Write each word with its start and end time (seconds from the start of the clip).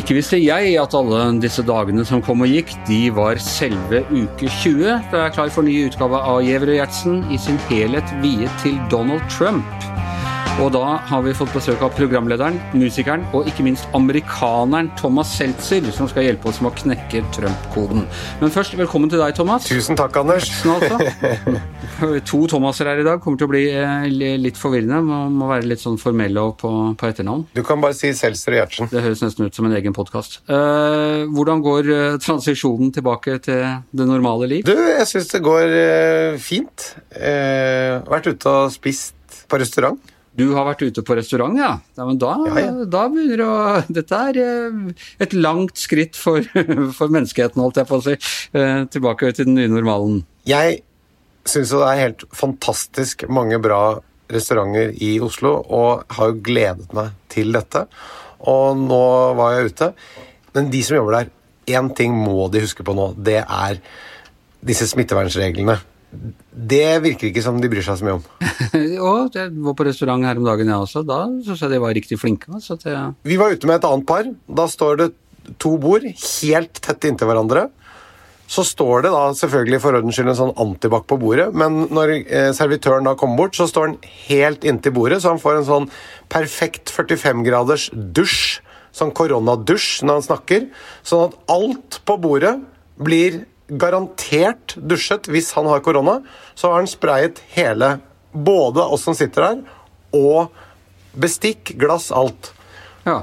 Ikke 0.00 0.14
visste 0.16 0.38
jeg 0.40 0.78
at 0.80 0.94
alle 0.96 1.18
disse 1.42 1.60
dagene 1.68 2.06
som 2.08 2.22
kom 2.24 2.40
og 2.46 2.48
gikk, 2.48 2.72
de 2.88 3.02
var 3.12 3.36
selve 3.44 4.00
uke 4.08 4.48
20. 4.48 4.96
Det 5.12 5.20
er 5.20 5.34
klar 5.34 5.52
for 5.52 5.66
ny 5.66 5.76
utgave 5.90 6.22
av 6.24 6.40
Giæver 6.46 6.72
og 6.72 6.80
Gjertsen 6.80 7.24
i 7.28 7.40
sin 7.40 7.60
helhet 7.68 8.16
viet 8.24 8.62
til 8.64 8.80
Donald 8.88 9.26
Trump. 9.28 9.99
Og 10.58 10.72
da 10.74 10.96
har 11.06 11.22
vi 11.22 11.32
fått 11.36 11.52
besøk 11.54 11.82
av 11.84 11.92
programlederen, 11.94 12.56
musikeren 12.74 13.22
og 13.36 13.46
ikke 13.48 13.62
minst 13.64 13.86
amerikaneren 13.96 14.90
Thomas 14.98 15.30
Seltzer, 15.38 15.86
som 15.94 16.08
skal 16.10 16.26
hjelpe 16.26 16.50
oss 16.50 16.58
med 16.60 16.72
å 16.72 16.78
knekke 16.80 17.22
Trump-koden. 17.36 18.02
Men 18.40 18.52
først, 18.52 18.74
velkommen 18.78 19.12
til 19.12 19.22
deg, 19.22 19.36
Thomas. 19.38 19.68
Tusen 19.70 19.98
takk, 19.98 20.18
Anders. 20.20 20.50
Altså. 20.66 20.98
to 22.30 22.42
Thomaser 22.50 22.90
her 22.90 23.00
i 23.00 23.06
dag 23.06 23.22
kommer 23.22 23.40
til 23.40 23.48
å 23.48 23.52
bli 23.52 23.62
eh, 23.70 24.36
litt 24.42 24.58
forvirrende. 24.60 25.00
Man 25.06 25.38
må 25.38 25.48
være 25.52 25.70
litt 25.70 25.84
sånn 25.84 26.00
formell 26.02 26.42
på, 26.58 26.74
på, 26.98 27.08
etternavn. 27.08 27.46
Du 27.56 27.62
kan 27.66 27.80
bare 27.82 27.96
si 27.96 28.12
Seltzer 28.16 28.56
og 28.56 28.62
Gjertsen. 28.62 28.92
Det 28.92 29.06
høres 29.06 29.24
nesten 29.24 29.46
ut 29.46 29.56
som 29.56 29.70
en 29.70 29.78
egen 29.78 29.96
podkast. 29.96 30.40
Uh, 30.50 31.28
hvordan 31.30 31.64
går 31.64 31.90
uh, 31.94 32.20
transisjonen 32.22 32.92
tilbake 32.96 33.38
til 33.46 33.64
det 33.94 34.10
normale 34.10 34.50
liv? 34.50 34.66
Du, 34.66 34.74
jeg 34.74 35.08
syns 35.08 35.30
det 35.32 35.44
går 35.46 35.76
uh, 35.76 36.40
fint. 36.42 36.94
vært 38.10 38.32
ute 38.32 38.56
og 38.64 38.72
spist 38.74 39.44
på 39.50 39.60
restaurant. 39.60 40.00
Du 40.40 40.54
har 40.56 40.66
vært 40.70 40.84
ute 40.86 41.04
på 41.04 41.16
restaurant, 41.18 41.56
ja? 41.58 41.74
ja 41.98 42.06
men 42.08 42.20
da, 42.20 42.34
ja, 42.48 42.60
ja. 42.64 42.84
da 42.88 43.06
begynner 43.12 43.42
det 43.42 43.48
å 43.48 43.94
Dette 44.00 44.20
er 44.30 44.38
eh, 44.40 45.08
et 45.26 45.34
langt 45.36 45.80
skritt 45.80 46.16
for, 46.18 46.44
for 46.98 47.12
menneskeheten, 47.12 47.60
holdt 47.60 47.80
jeg 47.82 47.90
på 47.90 47.98
å 47.98 48.04
si. 48.06 48.16
Eh, 48.56 48.84
tilbake 48.92 49.34
til 49.36 49.50
den 49.50 49.58
nye 49.58 49.72
normalen. 49.72 50.22
Jeg 50.48 50.80
syns 51.48 51.74
jo 51.74 51.82
det 51.82 51.90
er 51.90 52.04
helt 52.06 52.24
fantastisk 52.36 53.26
mange 53.32 53.60
bra 53.62 54.00
restauranter 54.30 54.94
i 55.02 55.16
Oslo, 55.22 55.56
og 55.66 56.06
har 56.16 56.32
jo 56.32 56.40
gledet 56.46 56.94
meg 56.96 57.14
til 57.32 57.52
dette. 57.56 57.84
Og 58.48 58.78
nå 58.78 59.04
var 59.36 59.56
jeg 59.56 59.74
ute. 59.74 59.92
Men 60.56 60.70
de 60.72 60.82
som 60.86 60.96
jobber 61.00 61.18
der, 61.18 61.32
én 61.76 61.90
ting 61.96 62.14
må 62.16 62.48
de 62.52 62.64
huske 62.64 62.86
på 62.86 62.94
nå. 62.96 63.12
Det 63.18 63.42
er 63.42 63.80
disse 64.66 64.88
smittevernreglene 64.90 65.78
det 66.10 67.00
virker 67.04 67.28
ikke 67.28 67.42
som 67.44 67.58
de 67.62 67.70
bryr 67.70 67.84
seg 67.86 68.00
så 68.00 68.06
mye 68.06 68.18
om. 68.18 68.24
jo, 68.98 69.10
jeg 69.34 69.52
var 69.62 69.76
på 69.78 69.86
restaurant 69.86 70.26
her 70.26 70.40
om 70.40 70.46
dagen, 70.46 70.70
jeg 70.70 70.86
også. 70.86 71.04
Da 71.06 71.22
syns 71.46 71.62
jeg 71.62 71.72
de 71.72 71.82
var 71.82 71.94
riktig 71.96 72.18
flinke. 72.18 72.50
Det... 72.82 72.96
Vi 73.26 73.38
var 73.40 73.54
ute 73.54 73.70
med 73.70 73.78
et 73.78 73.86
annet 73.88 74.08
par. 74.08 74.30
Da 74.50 74.66
står 74.70 74.98
det 75.00 75.10
to 75.62 75.76
bord 75.80 76.04
helt 76.04 76.82
tett 76.82 77.06
inntil 77.08 77.30
hverandre. 77.30 77.68
Så 78.50 78.64
står 78.66 79.04
det 79.06 79.12
da 79.14 79.22
selvfølgelig 79.38 79.78
for 79.84 79.94
ordens 79.94 80.16
skyld 80.18 80.32
en 80.32 80.38
sånn 80.40 80.56
antibac 80.58 81.04
på 81.10 81.20
bordet, 81.22 81.52
men 81.54 81.84
når 81.94 82.12
eh, 82.18 82.48
servitøren 82.56 83.06
da 83.06 83.12
kommer 83.18 83.44
bort, 83.44 83.54
så 83.54 83.68
står 83.70 83.86
han 83.86 84.00
helt 84.26 84.66
inntil 84.66 84.94
bordet, 84.96 85.20
så 85.22 85.30
han 85.30 85.42
får 85.42 85.60
en 85.60 85.68
sånn 85.68 85.86
perfekt 86.34 86.90
45 86.90 87.44
graders 87.46 87.86
dusj, 87.94 88.58
sånn 88.90 89.14
koronadusj 89.14 90.02
når 90.02 90.18
han 90.18 90.26
snakker, 90.26 90.66
sånn 91.06 91.28
at 91.28 91.38
alt 91.54 92.00
på 92.10 92.18
bordet 92.18 92.56
blir 92.98 93.44
garantert 93.70 94.74
dusjet 94.76 95.28
hvis 95.30 95.52
han 95.56 95.68
har 95.70 95.82
korona. 95.84 96.20
Så 96.54 96.70
har 96.70 96.80
han 96.80 96.90
sprayet 96.90 97.42
hele, 97.54 97.98
både 98.32 98.82
oss 98.82 99.06
som 99.06 99.16
sitter 99.18 99.46
der, 99.46 99.60
og 100.16 100.50
bestikk, 101.20 101.74
glass, 101.80 102.10
alt. 102.14 102.52
Ja. 103.06 103.22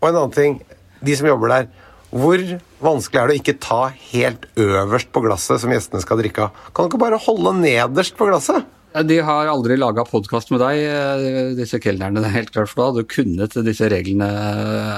Og 0.00 0.08
en 0.08 0.20
annen 0.22 0.36
ting, 0.36 0.60
de 1.00 1.16
som 1.16 1.28
jobber 1.28 1.52
der. 1.52 1.68
Hvor 2.16 2.40
vanskelig 2.80 3.20
er 3.20 3.28
det 3.28 3.34
å 3.34 3.40
ikke 3.40 3.60
ta 3.60 3.80
helt 4.12 4.46
øverst 4.62 5.10
på 5.12 5.20
glasset 5.24 5.60
som 5.60 5.72
gjestene 5.74 6.00
skal 6.04 6.20
drikke 6.20 6.46
av? 6.46 6.64
Kan 6.72 6.86
du 6.86 6.92
ikke 6.92 7.02
bare 7.02 7.20
holde 7.20 7.52
nederst 7.58 8.16
på 8.16 8.28
glasset? 8.30 8.64
De 9.04 9.18
har 9.20 9.50
aldri 9.50 9.76
laga 9.76 10.06
podkast 10.08 10.48
med 10.54 10.62
deg, 10.62 10.78
eh, 10.80 11.54
disse 11.58 11.80
kelnerne. 11.82 12.22
det 12.22 12.30
er 12.30 12.38
helt 12.38 12.52
klart, 12.52 12.70
for 12.70 12.80
Da 12.80 12.86
hadde 12.88 13.02
du 13.04 13.12
kunnet 13.12 13.52
disse 13.66 13.90
reglene 13.92 14.28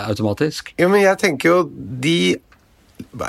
automatisk. 0.06 0.72
Jo, 0.78 0.88
men 0.88 1.02
jeg 1.02 1.18
tenker 1.18 1.48
jo 1.48 1.70
de 1.74 2.38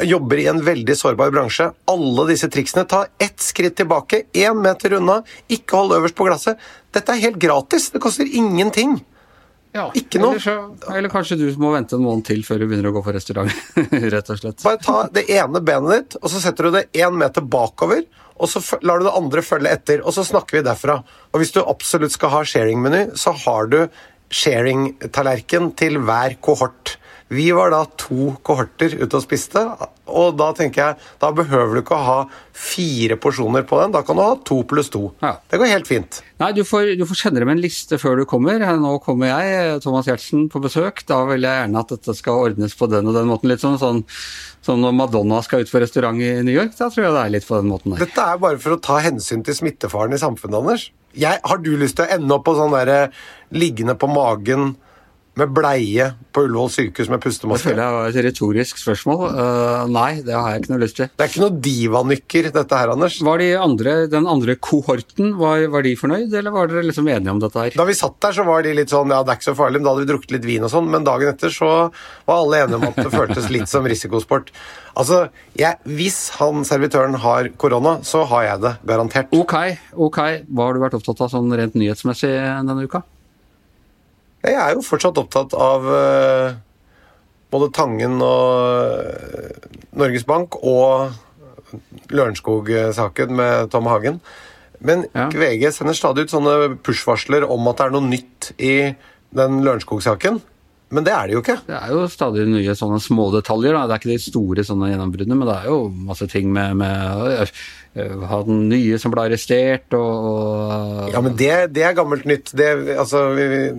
jobber 0.07 0.41
i 0.41 0.47
en 0.51 0.61
veldig 0.65 0.95
sårbar 0.97 1.31
bransje. 1.35 1.69
Alle 1.91 2.25
disse 2.31 2.49
triksene. 2.51 2.85
Ta 2.89 3.05
ett 3.21 3.39
skritt 3.43 3.77
tilbake, 3.79 4.23
én 4.33 4.59
meter 4.61 4.97
unna, 4.99 5.21
ikke 5.51 5.77
hold 5.77 5.95
øverst 5.99 6.17
på 6.17 6.27
glasset. 6.27 6.59
Dette 6.95 7.15
er 7.15 7.23
helt 7.27 7.39
gratis. 7.41 7.89
Det 7.93 8.01
koster 8.03 8.27
ingenting. 8.27 8.99
Ja, 9.75 9.89
ikke 9.93 10.17
noe. 10.17 10.33
Eller, 10.33 10.41
så, 10.41 10.93
eller, 10.95 11.11
kanskje 11.13 11.37
du 11.37 11.45
må 11.61 11.69
vente 11.75 11.93
en 11.97 12.01
måned 12.01 12.25
til 12.25 12.41
før 12.45 12.63
du 12.63 12.69
begynner 12.71 12.89
å 12.89 12.95
gå 12.95 13.03
på 13.05 13.13
restaurant. 13.13 13.51
rett 14.15 14.31
og 14.33 14.39
slett. 14.41 14.63
Bare 14.65 14.81
ta 14.81 15.03
det 15.13 15.27
ene 15.29 15.61
benet 15.61 15.93
ditt, 15.93 16.17
og 16.23 16.33
så 16.33 16.41
setter 16.41 16.67
du 16.67 16.79
det 16.79 16.87
én 16.97 17.13
meter 17.17 17.45
bakover. 17.45 18.07
Og 18.39 18.47
så 18.47 18.61
lar 18.87 19.01
du 19.01 19.05
det 19.05 19.17
andre 19.19 19.43
følge 19.43 19.71
etter, 19.75 20.01
og 20.01 20.15
så 20.15 20.23
snakker 20.25 20.59
vi 20.59 20.65
derfra. 20.65 21.01
Og 21.33 21.41
hvis 21.41 21.51
du 21.53 21.59
absolutt 21.61 22.15
skal 22.15 22.31
ha 22.33 22.45
sharing-meny, 22.47 23.09
så 23.19 23.33
har 23.35 23.67
du 23.69 23.81
sharing-tallerken 24.31 25.73
til 25.77 25.99
hver 26.07 26.37
kohort. 26.45 26.95
Vi 27.29 27.51
var 27.53 27.69
da 27.69 27.83
to 27.99 28.31
kohorter 28.41 28.95
ute 28.97 29.19
og 29.19 29.21
spiste, 29.21 29.61
og 30.09 30.37
da 30.39 30.47
tenker 30.57 30.81
jeg 30.81 31.09
da 31.21 31.29
behøver 31.37 31.77
du 31.77 31.81
ikke 31.83 31.97
å 31.97 32.07
ha 32.07 32.17
fire 32.57 33.19
porsjoner 33.21 33.67
på 33.69 33.77
den. 33.83 33.93
Da 33.93 34.01
kan 34.05 34.17
du 34.17 34.23
ha 34.25 34.33
to 34.49 34.63
pluss 34.65 34.89
to. 34.89 35.11
Ja. 35.21 35.35
Det 35.45 35.59
går 35.61 35.69
helt 35.69 35.89
fint. 35.89 36.23
Nei, 36.41 36.49
du 36.57 36.63
får, 36.65 36.95
du 36.97 37.05
får 37.05 37.21
kjenne 37.21 37.37
deg 37.37 37.45
med 37.45 37.59
en 37.59 37.63
liste 37.63 37.99
før 38.01 38.17
du 38.17 38.25
kommer. 38.29 38.65
Nå 38.81 38.95
kommer 39.05 39.29
jeg, 39.29 39.77
Thomas 39.85 40.09
Giertsen, 40.09 40.47
på 40.49 40.61
besøk. 40.63 41.05
Da 41.05 41.21
vil 41.29 41.45
jeg 41.45 41.61
gjerne 41.63 41.85
at 41.85 41.93
dette 41.93 42.17
skal 42.17 42.41
ordnes 42.47 42.73
på 42.79 42.89
den 42.89 43.11
og 43.11 43.17
den 43.19 43.29
måten. 43.29 43.53
Litt 43.53 43.61
sånn, 43.61 43.77
sånn, 43.81 44.01
sånn 44.65 44.81
når 44.81 44.97
Madonna 44.97 45.43
skal 45.45 45.61
ut 45.61 45.69
på 45.69 45.85
restaurant 45.85 46.17
i 46.17 46.33
New 46.41 46.55
York. 46.55 46.73
Da 46.81 46.89
tror 46.89 47.05
jeg 47.11 47.13
det 47.13 47.23
er 47.27 47.37
litt 47.37 47.49
på 47.49 47.61
den 47.61 47.69
måten 47.69 47.93
der. 47.93 48.07
Dette 48.09 48.25
er 48.25 48.41
bare 48.41 48.57
for 48.65 48.73
å 48.73 48.81
ta 48.89 48.97
hensyn 49.05 49.45
til 49.45 49.61
smittefaren 49.61 50.17
i 50.17 50.21
samfunnet, 50.21 50.63
Anders. 50.63 50.89
Jeg, 51.13 51.41
har 51.45 51.61
du 51.61 51.75
lyst 51.77 51.97
til 51.99 52.09
å 52.09 52.13
ende 52.17 52.33
opp 52.33 52.49
på 52.49 52.57
sånn 52.57 52.73
derre 52.73 53.09
liggende 53.53 53.93
på 53.97 54.09
magen 54.09 54.73
med 55.39 55.51
bleie 55.55 56.09
på 56.33 56.43
Ullevål 56.45 56.71
sykehus 56.73 57.09
med 57.11 57.21
pustemaske? 57.23 57.69
Det 57.69 57.73
føler 57.73 57.83
jeg 57.83 57.95
var 57.95 58.09
et 58.09 58.25
retorisk 58.25 58.81
spørsmål. 58.81 59.21
Uh, 59.35 59.83
nei, 59.91 60.21
det 60.25 60.35
har 60.35 60.51
jeg 60.51 60.63
ikke 60.63 60.73
noe 60.73 60.81
lyst 60.83 60.97
til. 60.99 61.09
Det 61.13 61.25
er 61.25 61.31
ikke 61.31 61.43
noe 61.43 61.61
divanykker, 61.67 62.49
dette 62.55 62.79
her, 62.81 62.93
Anders. 62.93 63.19
Var 63.25 63.43
de 63.43 63.49
andre, 63.59 63.95
den 64.11 64.29
andre 64.29 64.55
kohorten, 64.55 65.35
var, 65.39 65.65
var, 65.73 65.85
de 65.85 65.95
fornøyd, 65.99 66.33
eller 66.41 66.55
var 66.55 66.71
dere 66.71 66.85
liksom 66.87 67.09
enige 67.11 67.35
om 67.35 67.41
dette 67.43 67.65
her? 67.65 67.77
Da 67.79 67.87
vi 67.89 67.97
satt 67.97 68.17
der, 68.25 68.35
så 68.39 68.47
var 68.47 68.65
de 68.65 68.75
litt 68.77 68.93
sånn 68.93 69.13
ja, 69.13 69.21
det 69.23 69.35
er 69.35 69.41
ikke 69.41 69.49
så 69.51 69.57
farlig, 69.59 69.81
men 69.81 69.89
da 69.89 69.95
hadde 69.95 70.05
vi 70.05 70.11
drukket 70.13 70.35
litt 70.37 70.49
vin 70.49 70.67
og 70.67 70.73
sånn, 70.73 70.89
men 70.91 71.07
dagen 71.07 71.33
etter 71.33 71.53
så 71.53 71.71
var 72.29 72.35
alle 72.35 72.63
enige 72.63 72.81
om 72.81 72.87
at 72.89 72.99
det 73.03 73.13
føltes 73.13 73.51
litt 73.53 73.71
som 73.71 73.87
risikosport. 73.89 74.51
Altså, 74.99 75.21
jeg, 75.57 75.79
Hvis 75.87 76.17
han 76.39 76.65
servitøren 76.67 77.15
har 77.23 77.51
korona, 77.61 77.99
så 78.03 78.25
har 78.29 78.47
jeg 78.47 78.65
det, 78.65 78.73
garantert. 78.89 79.31
Ok, 79.35 79.55
ok. 79.93 80.19
Hva 80.49 80.67
har 80.67 80.75
du 80.75 80.83
vært 80.83 80.97
opptatt 80.99 81.23
av 81.23 81.31
sånn 81.31 81.53
rent 81.55 81.77
nyhetsmessig 81.79 82.33
denne 82.33 82.83
uka? 82.83 83.05
Jeg 84.45 84.55
er 84.55 84.75
jo 84.75 84.85
fortsatt 84.85 85.19
opptatt 85.19 85.55
av 85.57 85.87
uh, 85.87 86.57
både 87.51 87.71
Tangen 87.75 88.19
og 88.23 89.01
uh, 89.03 89.79
Norges 89.99 90.23
Bank 90.27 90.55
og 90.63 91.11
Lørenskog-saken 92.09 93.33
med 93.35 93.73
Tom 93.73 93.89
Hagen. 93.91 94.21
Men 94.79 95.03
ja. 95.11 95.27
VG 95.33 95.67
sender 95.75 95.97
stadig 95.97 96.25
ut 96.25 96.33
sånne 96.33 96.55
push-varsler 96.85 97.45
om 97.51 97.67
at 97.69 97.81
det 97.81 97.85
er 97.85 97.93
noe 97.93 98.07
nytt 98.07 98.51
i 98.57 98.75
den 99.35 99.59
Lørenskog-saken. 99.65 100.39
Men 100.89 101.05
det 101.05 101.13
er 101.13 101.29
det 101.29 101.35
jo 101.35 101.41
ikke. 101.43 101.57
Det 101.67 101.75
er 101.77 101.91
jo 101.93 102.05
stadig 102.09 102.47
nye 102.49 102.73
sånne 102.77 102.97
små 103.03 103.27
detaljer. 103.35 103.75
Da. 103.77 103.85
Det 103.85 103.95
er 103.95 104.01
ikke 104.01 104.13
de 104.15 104.23
store 104.23 104.65
sånne 104.65 104.89
gjennombruddene, 104.89 105.37
men 105.37 105.49
det 105.49 105.57
er 105.59 105.69
jo 105.69 105.77
masse 106.09 106.25
ting 106.31 106.49
med, 106.55 106.79
med 106.81 107.51
ha 108.29 108.39
den 108.45 108.67
nye 108.69 108.99
som 109.01 109.13
ble 109.13 109.25
arrestert 109.27 109.95
og 109.97 111.09
Ja, 111.13 111.21
men 111.25 111.35
det, 111.37 111.53
det 111.75 111.85
er 111.85 111.97
gammelt 111.97 112.25
nytt. 112.29 112.53
Det, 112.57 112.69
altså, 112.97 113.27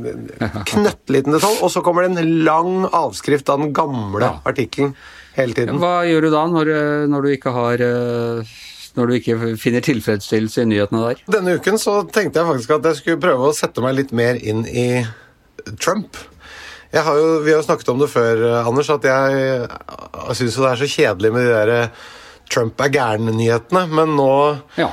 Knøttliten 0.72 1.36
detalj, 1.36 1.60
og 1.62 1.70
så 1.74 1.82
kommer 1.86 2.06
det 2.06 2.14
en 2.14 2.34
lang 2.46 2.86
avskrift 2.86 3.50
av 3.50 3.62
den 3.62 3.74
gamle 3.76 4.24
ja. 4.26 4.32
artikkelen 4.50 4.94
hele 5.36 5.56
tiden. 5.56 5.78
Hva 5.82 6.00
gjør 6.08 6.26
du 6.26 6.32
da, 6.34 6.46
når, 6.50 6.74
når 7.10 7.26
du 7.26 7.32
ikke 7.34 7.54
har 7.54 7.86
når 8.98 9.06
du 9.06 9.16
ikke 9.20 9.54
finner 9.60 9.84
tilfredsstillelse 9.86 10.64
i 10.64 10.70
nyhetene 10.72 11.04
der? 11.04 11.22
Denne 11.30 11.54
uken 11.58 11.78
så 11.78 12.00
tenkte 12.10 12.42
jeg 12.42 12.50
faktisk 12.50 12.74
at 12.78 12.90
jeg 12.90 12.98
skulle 12.98 13.22
prøve 13.22 13.50
å 13.50 13.56
sette 13.56 13.82
meg 13.84 13.94
litt 13.98 14.14
mer 14.16 14.38
inn 14.42 14.64
i 14.66 14.88
Trump. 15.78 16.18
Har 16.92 17.18
jo, 17.18 17.38
vi 17.40 17.52
har 17.52 17.60
jo 17.60 17.66
snakket 17.66 17.88
om 17.92 18.00
det 18.02 18.10
før, 18.10 18.40
eh, 18.48 18.66
Anders, 18.66 18.90
at 18.90 19.04
jeg, 19.06 19.44
jeg 19.62 20.38
syns 20.40 20.56
det 20.58 20.70
er 20.72 20.80
så 20.80 20.88
kjedelig 20.90 21.30
med 21.34 21.46
de 21.46 21.52
der 21.52 21.70
eh, 21.76 22.08
Trump 22.50 22.82
er 22.82 22.90
gæren-nyhetene. 22.90 23.84
Men 23.94 24.16
nå, 24.18 24.32
ja. 24.74 24.88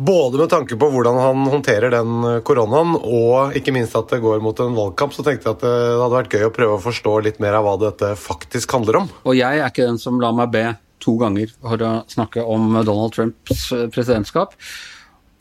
både 0.00 0.40
med 0.40 0.48
tanke 0.54 0.78
på 0.80 0.88
hvordan 0.94 1.18
han 1.20 1.42
håndterer 1.52 1.92
den 1.92 2.14
eh, 2.30 2.38
koronaen, 2.48 2.94
og 2.96 3.58
ikke 3.60 3.74
minst 3.76 3.96
at 3.98 4.14
det 4.14 4.22
går 4.24 4.40
mot 4.44 4.62
en 4.64 4.78
valgkamp, 4.78 5.12
så 5.12 5.24
tenkte 5.26 5.50
jeg 5.50 5.58
at 5.58 5.66
det 5.66 5.74
hadde 6.00 6.16
vært 6.16 6.38
gøy 6.38 6.46
å 6.48 6.54
prøve 6.56 6.78
å 6.78 6.84
forstå 6.86 7.18
litt 7.26 7.42
mer 7.44 7.58
av 7.58 7.68
hva 7.68 7.74
dette 7.82 8.14
faktisk 8.20 8.72
handler 8.78 9.02
om. 9.02 9.10
Og 9.28 9.36
jeg 9.36 9.60
er 9.60 9.68
ikke 9.68 9.90
den 9.90 10.00
som 10.00 10.22
lar 10.22 10.32
meg 10.36 10.54
be 10.54 10.64
to 11.04 11.18
ganger 11.20 11.52
for 11.60 11.84
å 11.84 11.92
snakke 12.08 12.40
om 12.40 12.70
Donald 12.88 13.12
Trumps 13.12 13.66
presidentskap. 13.92 14.56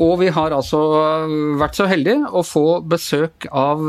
Og 0.04 0.18
vi 0.20 0.28
har 0.36 0.52
altså 0.52 0.82
vært 1.62 1.80
så 1.80 1.88
heldige 1.88 2.28
å 2.28 2.44
få 2.44 2.82
besøk 2.92 3.48
av 3.48 3.86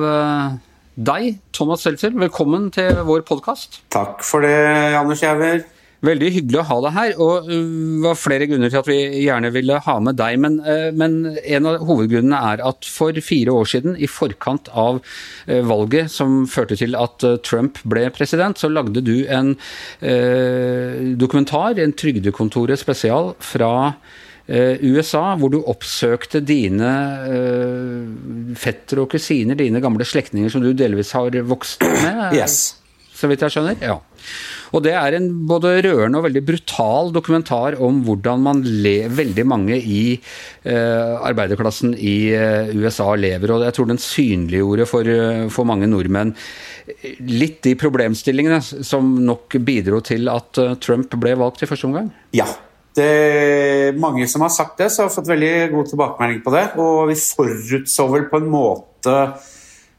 deg, 0.97 1.41
Thomas 1.53 1.83
Seltzer. 1.83 2.15
Velkommen 2.15 2.71
til 2.75 2.95
vår 3.07 3.25
podkast. 3.27 3.81
Takk 3.91 4.23
for 4.25 4.45
det, 4.45 4.55
Anders 4.95 5.21
Giæver. 5.21 5.65
Veldig 6.05 6.31
hyggelig 6.35 6.61
å 6.61 6.67
ha 6.69 6.79
deg 6.85 6.95
her, 6.99 7.15
og 7.23 7.49
det 7.49 7.61
var 8.05 8.19
flere 8.19 8.49
grunner 8.51 8.73
til 8.73 8.81
at 8.83 8.91
vi 8.91 8.99
gjerne 9.25 9.53
ville 9.55 9.79
ha 9.87 9.95
med 10.05 10.19
deg. 10.21 10.41
Men, 10.43 10.59
men, 10.99 11.15
en 11.33 11.69
av 11.71 11.81
hovedgrunnene 11.89 12.41
er 12.53 12.65
at 12.69 12.89
for 12.89 13.17
fire 13.25 13.55
år 13.55 13.71
siden, 13.71 13.97
i 13.97 14.11
forkant 14.11 14.69
av 14.71 15.01
valget 15.47 16.13
som 16.13 16.43
førte 16.51 16.77
til 16.81 16.97
at 16.99 17.25
Trump 17.47 17.81
ble 17.89 18.09
president, 18.15 18.61
så 18.61 18.69
lagde 18.73 19.05
du 19.05 19.15
en 19.33 19.55
eh, 20.05 21.15
dokumentar, 21.21 21.81
en 21.81 21.97
Trygdekontoret 21.97 22.81
spesial, 22.81 23.35
fra 23.41 23.75
USA, 24.45 25.35
hvor 25.41 25.49
du 25.49 25.63
oppsøkte 25.65 26.43
dine 26.45 26.91
eh, 27.33 28.57
fettere 28.61 29.07
og 29.07 29.15
kusiner, 29.15 29.57
dine 29.57 29.81
gamle 29.81 30.05
slektninger 30.05 30.53
som 30.53 30.61
du 30.61 30.75
delvis 30.77 31.15
har 31.17 31.33
vokst 31.49 31.81
med? 31.81 32.37
Yes. 32.37 32.75
Så 33.15 33.31
vidt 33.31 33.41
jeg 33.41 33.55
skjønner? 33.55 33.79
Ja. 33.81 33.97
Og 34.75 34.83
det 34.83 34.95
er 34.99 35.17
en 35.17 35.29
både 35.47 35.77
rørende 35.87 36.19
og 36.19 36.27
veldig 36.27 36.43
brutal 36.47 37.13
dokumentar 37.15 37.79
om 37.85 38.03
hvordan 38.07 38.43
man 38.43 38.63
le, 38.65 38.97
veldig 39.07 39.47
mange 39.47 39.79
i 39.79 40.03
eh, 40.17 41.15
arbeiderklassen 41.31 41.95
i 41.95 42.17
eh, 42.35 42.75
USA 42.75 43.13
lever. 43.15 43.55
Og 43.55 43.65
jeg 43.69 43.77
tror 43.77 43.91
den 43.91 44.03
synliggjorde 44.03 44.89
for, 44.91 45.07
uh, 45.07 45.47
for 45.53 45.69
mange 45.69 45.89
nordmenn 45.91 46.35
litt 47.25 47.63
de 47.65 47.73
problemstillingene 47.81 48.61
som 48.61 49.15
nok 49.25 49.57
bidro 49.65 50.03
til 50.05 50.29
at 50.29 50.59
Trump 50.85 51.15
ble 51.23 51.33
valgt 51.41 51.65
i 51.65 51.69
første 51.71 51.89
omgang. 51.89 52.11
Ja, 52.37 52.49
det 52.95 53.07
er 53.07 53.97
mange 53.99 54.27
som 54.31 54.45
har 54.45 54.53
sagt 54.55 54.79
det, 54.79 54.91
så 54.93 55.07
har 55.07 55.15
fått 55.15 55.31
veldig 55.31 55.71
god 55.73 55.89
tilbakemelding 55.91 56.43
på 56.45 56.53
det. 56.55 56.65
Og 56.79 57.09
vi 57.11 57.17
forutså 57.19 58.07
vel 58.13 58.29
på 58.31 58.39
en 58.43 58.51
måte 58.53 59.17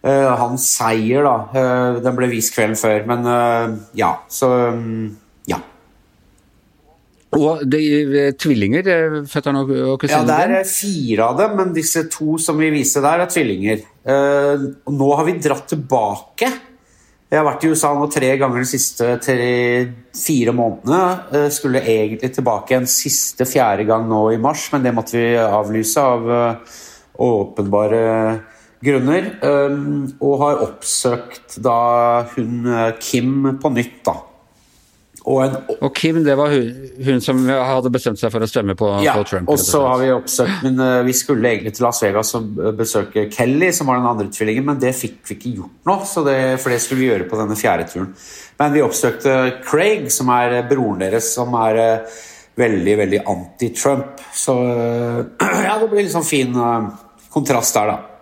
hans 0.06 0.68
seier, 0.78 1.26
da. 1.26 1.36
Uh, 1.54 2.02
den 2.04 2.18
ble 2.18 2.30
vist 2.30 2.54
kvelden 2.56 2.78
før, 2.80 3.06
men 3.10 3.26
uh, 3.26 3.78
ja, 3.98 4.12
så 4.30 4.52
um, 4.76 5.08
ja. 5.50 5.58
Og 7.36 7.66
de 7.68 7.82
tvillinger, 8.40 8.86
fetteren 9.28 9.64
og, 9.64 9.74
og 9.74 9.98
kusinen 10.04 10.30
Ja, 10.30 10.46
det 10.46 10.62
er 10.62 10.70
fire 10.70 11.32
av 11.32 11.42
dem, 11.42 11.58
men 11.60 11.74
disse 11.76 12.06
to 12.12 12.38
som 12.40 12.62
vi 12.62 12.70
viser 12.76 13.04
der, 13.04 13.26
er 13.26 13.34
tvillinger. 13.34 13.84
nå 14.06 15.10
har 15.18 15.26
vi 15.28 15.40
dratt 15.42 15.68
tilbake 15.74 16.54
jeg 17.26 17.42
har 17.42 17.48
vært 17.48 17.64
i 17.66 17.70
USA 17.74 17.90
nå 17.98 18.06
tre 18.14 18.28
ganger 18.38 18.62
de 18.62 18.68
siste 18.70 19.06
tre, 19.20 19.54
fire 20.16 20.54
månedene. 20.56 21.50
Skulle 21.52 21.82
egentlig 21.82 22.30
tilbake 22.36 22.78
en 22.78 22.86
siste 22.88 23.48
fjerde 23.50 23.88
gang 23.90 24.06
nå 24.08 24.28
i 24.32 24.42
mars, 24.42 24.68
men 24.72 24.86
det 24.86 24.94
måtte 24.96 25.18
vi 25.18 25.32
avlyse 25.42 26.04
av 26.14 26.30
eh, 26.32 26.76
åpenbare 27.26 28.04
grunner. 28.84 29.34
Eh, 29.42 29.82
og 30.20 30.40
har 30.44 30.64
oppsøkt 30.66 31.60
da 31.64 31.80
hun 32.36 32.66
eh, 32.70 32.96
Kim 33.02 33.60
på 33.62 33.76
nytt, 33.76 34.00
da. 34.08 34.22
Og, 35.26 35.40
en, 35.42 35.56
og, 35.80 35.88
Kim, 35.98 36.20
det 36.22 36.36
var 36.38 36.52
hun, 36.54 36.68
hun, 37.02 37.22
som 37.24 37.40
hadde 37.50 37.90
bestemt 37.90 38.20
seg 38.22 38.30
for 38.30 38.46
å 38.46 38.50
stemme 38.50 38.76
på, 38.78 38.92
ja, 39.02 39.16
på 39.18 39.26
Trump? 39.26 39.50
og 39.50 39.58
så 39.58 39.82
har 39.82 39.98
vi 40.04 40.12
oppsøkt 40.14 40.68
Men 40.68 40.78
uh, 40.78 41.00
vi 41.08 41.16
skulle 41.18 41.50
egentlig 41.50 41.74
til 41.74 41.88
Las 41.88 42.04
Vegas 42.06 42.36
og 42.38 42.60
besøke 42.78 43.24
Kelly, 43.34 43.72
som 43.74 43.90
var 43.90 43.98
den 43.98 44.12
andre 44.12 44.30
tvillingen, 44.30 44.68
men 44.70 44.84
det 44.84 44.94
fikk 44.94 45.24
vi 45.26 45.40
ikke 45.40 45.56
gjort 45.64 45.90
nå, 45.90 45.98
det, 46.30 46.38
for 46.62 46.76
det 46.76 46.80
skulle 46.84 47.02
vi 47.02 47.10
gjøre 47.10 47.30
på 47.32 47.42
denne 47.42 47.58
fjerde 47.58 47.90
turen. 47.90 48.14
Men 48.62 48.78
vi 48.78 48.86
oppsøkte 48.86 49.36
Craig, 49.66 50.06
som 50.14 50.30
er 50.36 50.60
broren 50.70 51.02
deres, 51.02 51.34
som 51.34 51.58
er 51.58 51.82
veldig, 52.62 52.98
veldig 53.02 53.26
anti-Trump. 53.34 54.22
Så 54.30 54.60
ja, 55.66 55.80
det 55.82 55.90
blir 55.90 56.06
sånn 56.14 56.28
fin 56.28 56.54
kontrast 57.34 57.82
der, 57.82 57.96
da. 57.96 58.15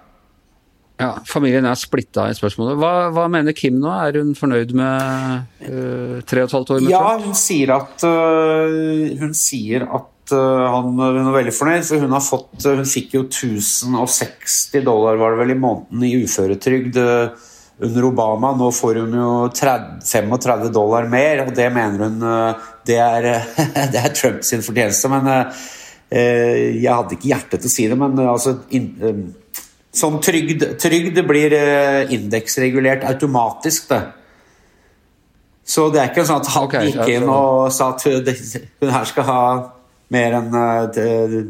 Ja, 1.02 1.14
Familien 1.26 1.66
er 1.66 1.78
splitta 1.80 2.28
i 2.30 2.36
spørsmålet. 2.38 2.78
Hva, 2.78 2.92
hva, 3.14 3.26
mener 3.32 3.56
Kim 3.58 3.80
nå? 3.82 3.90
Er 3.90 4.20
hun 4.22 4.36
fornøyd 4.38 4.76
med 4.78 5.64
uh, 5.66 6.20
tre 6.30 6.44
og 6.44 6.50
et 6.50 6.58
halvt 6.58 6.74
år 6.76 6.84
med 6.84 6.94
ja, 6.94 7.02
Trump? 7.02 7.24
Ja, 7.24 7.26
hun 7.26 7.40
sier 7.40 7.74
at, 7.76 8.06
uh, 8.06 9.16
hun 9.24 9.34
sier 9.38 9.88
at 9.88 10.36
uh, 10.36 10.68
han, 10.76 10.94
hun 10.94 11.24
er 11.24 11.40
veldig 11.40 11.56
fornøyd. 11.58 11.88
For 11.90 12.06
hun 12.06 12.14
har 12.14 12.26
fått 12.26 12.70
Hun 12.70 12.86
fikk 12.90 13.18
jo 13.18 13.26
1060 13.26 14.86
dollar 14.86 15.18
var 15.20 15.34
det 15.34 15.42
vel 15.42 15.56
i 15.56 15.60
måneden 15.66 16.06
i 16.06 16.14
uføretrygd 16.22 17.02
under 17.02 18.06
Obama. 18.08 18.54
Nå 18.56 18.70
får 18.78 19.02
hun 19.02 19.18
jo 19.18 19.30
30, 19.50 20.04
35 20.06 20.74
dollar 20.78 21.10
mer, 21.10 21.48
og 21.48 21.56
det 21.58 21.72
mener 21.74 22.06
hun 22.06 22.28
det 22.86 23.00
er, 23.02 23.32
det 23.96 23.98
er 23.98 24.14
Trumps 24.14 24.54
fortjeneste. 24.62 25.10
Men 25.10 25.32
jeg 26.14 26.92
hadde 26.92 27.18
ikke 27.18 27.32
hjerte 27.32 27.58
til 27.58 27.72
å 27.72 27.74
si 27.74 27.88
det, 27.90 27.98
men 27.98 28.20
altså 28.30 28.60
in, 28.78 28.92
Sånn 29.94 30.16
trygd, 30.26 30.64
trygd 30.82 31.20
blir 31.30 31.54
eh, 31.54 32.14
indeksregulert 32.16 33.04
automatisk, 33.06 33.92
det. 33.92 34.02
Så 35.64 35.86
det 35.94 36.02
er 36.02 36.10
ikke 36.10 36.26
sånn 36.26 36.42
at 36.42 36.50
han 36.56 36.66
okay, 36.66 36.90
gikk 36.90 37.12
inn 37.14 37.30
og 37.30 37.70
sa 37.72 37.92
at 37.94 38.02
hun 38.10 38.90
her 38.92 39.06
skal 39.08 39.28
ha 39.30 39.44
mer 40.12 40.40
enn 40.40 40.58
eh, 40.58 40.82
det. 40.98 41.44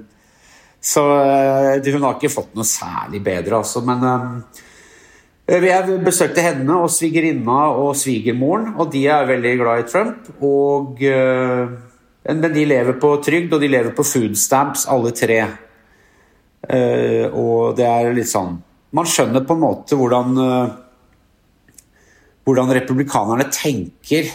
Så 0.83 1.05
eh, 1.23 1.89
hun 1.95 2.03
har 2.03 2.19
ikke 2.19 2.33
fått 2.35 2.51
noe 2.59 2.67
særlig 2.67 3.23
bedre, 3.23 3.63
altså. 3.63 3.79
Men 3.87 4.03
jeg 5.47 5.97
besøkte 6.03 6.43
henne 6.43 6.83
og 6.83 6.91
svigerinna 6.91 7.63
og 7.79 7.95
svigermoren, 7.99 8.73
og 8.75 8.91
de 8.91 9.07
er 9.07 9.27
veldig 9.31 9.57
glad 9.63 9.85
i 9.85 9.87
Trump. 9.87 10.31
Og, 10.43 10.99
men 10.99 12.55
de 12.59 12.67
lever 12.67 12.99
på 12.99 13.17
trygd, 13.23 13.55
og 13.55 13.63
de 13.63 13.71
lever 13.71 13.95
på 13.95 14.07
food 14.07 14.35
stamps, 14.39 14.83
alle 14.91 15.15
tre. 15.15 15.45
Uh, 16.63 17.27
og 17.35 17.75
det 17.75 17.83
er 17.83 18.13
litt 18.15 18.29
sånn 18.29 18.53
Man 18.95 19.07
skjønner 19.09 19.43
på 19.43 19.51
en 19.57 19.63
måte 19.65 19.97
hvordan 19.99 20.37
uh, 20.39 20.69
Hvordan 22.47 22.71
republikanerne 22.77 23.49
tenker 23.51 24.29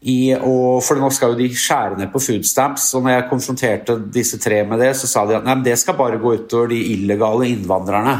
i 0.00 0.32
For 0.80 0.96
nå 0.96 1.10
skal 1.12 1.34
jo 1.34 1.40
de 1.42 1.50
skjære 1.52 1.98
ned 2.00 2.08
på 2.14 2.22
food 2.24 2.46
stamps, 2.48 2.86
og 2.96 3.04
når 3.04 3.12
jeg 3.12 3.26
konfronterte 3.28 3.96
disse 4.08 4.38
tre 4.40 4.62
med 4.64 4.80
det, 4.80 4.94
så 4.96 5.10
sa 5.10 5.26
de 5.28 5.36
at 5.36 5.44
nei, 5.44 5.58
det 5.60 5.74
skal 5.76 5.98
bare 5.98 6.16
gå 6.20 6.38
utover 6.38 6.70
de 6.72 6.78
illegale 6.94 7.50
innvandrerne. 7.50 8.14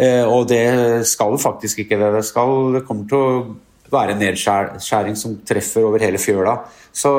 Eh, 0.00 0.24
og 0.24 0.48
det 0.48 1.04
skal 1.12 1.34
jo 1.34 1.42
faktisk 1.42 1.84
ikke 1.84 1.98
det. 2.00 2.08
Det, 2.16 2.24
skal, 2.24 2.72
det 2.72 2.86
kommer 2.88 3.04
til 3.10 3.20
å 3.20 3.92
være 3.92 4.16
en 4.16 4.24
nedskjæring 4.24 5.20
som 5.20 5.36
treffer 5.46 5.84
over 5.90 6.02
hele 6.02 6.20
fjøla. 6.20 6.56
Så 6.88 7.12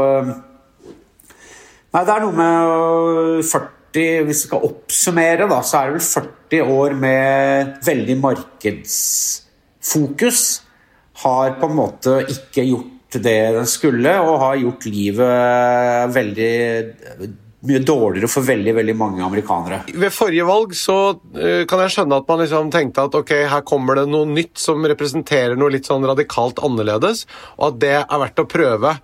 Nei, 1.95 2.01
det 2.03 2.11
er 2.11 2.25
noe 2.25 2.35
med 2.35 3.45
40 3.47 3.75
40, 3.95 4.27
Hvis 4.27 4.44
vi 4.44 4.47
skal 4.50 4.65
oppsummere, 4.68 5.47
da, 5.50 5.62
så 5.63 5.77
er 5.80 5.86
det 5.88 5.95
vel 5.95 6.03
40 6.51 6.62
år 6.75 6.92
med 7.00 7.74
veldig 7.86 8.18
markedsfokus. 8.19 10.62
Har 11.24 11.56
på 11.59 11.65
en 11.69 11.75
måte 11.77 12.25
ikke 12.27 12.63
gjort 12.68 12.92
det 13.15 13.53
den 13.56 13.65
skulle, 13.69 14.19
og 14.19 14.39
har 14.42 14.56
gjort 14.59 14.86
livet 14.89 16.15
veldig 16.15 16.56
mye 17.67 17.81
dårligere 17.85 18.29
for 18.31 18.45
veldig 18.47 18.75
veldig 18.79 18.95
mange 19.00 19.23
amerikanere. 19.25 19.81
Ved 19.94 20.13
forrige 20.13 20.47
valg 20.47 20.75
så 20.77 20.97
uh, 21.16 21.63
kan 21.69 21.83
jeg 21.83 21.95
skjønne 21.95 22.19
at 22.21 22.30
man 22.31 22.42
liksom 22.44 22.71
tenkte 22.73 23.06
at 23.07 23.18
ok, 23.18 23.33
her 23.51 23.66
kommer 23.68 23.99
det 23.99 24.07
noe 24.11 24.30
nytt 24.30 24.57
som 24.61 24.85
representerer 24.85 25.57
noe 25.59 25.73
litt 25.73 25.90
sånn 25.90 26.06
radikalt 26.07 26.61
annerledes, 26.66 27.25
og 27.57 27.68
at 27.71 27.81
det 27.83 27.94
er 28.01 28.23
verdt 28.25 28.44
å 28.44 28.47
prøve. 28.49 28.95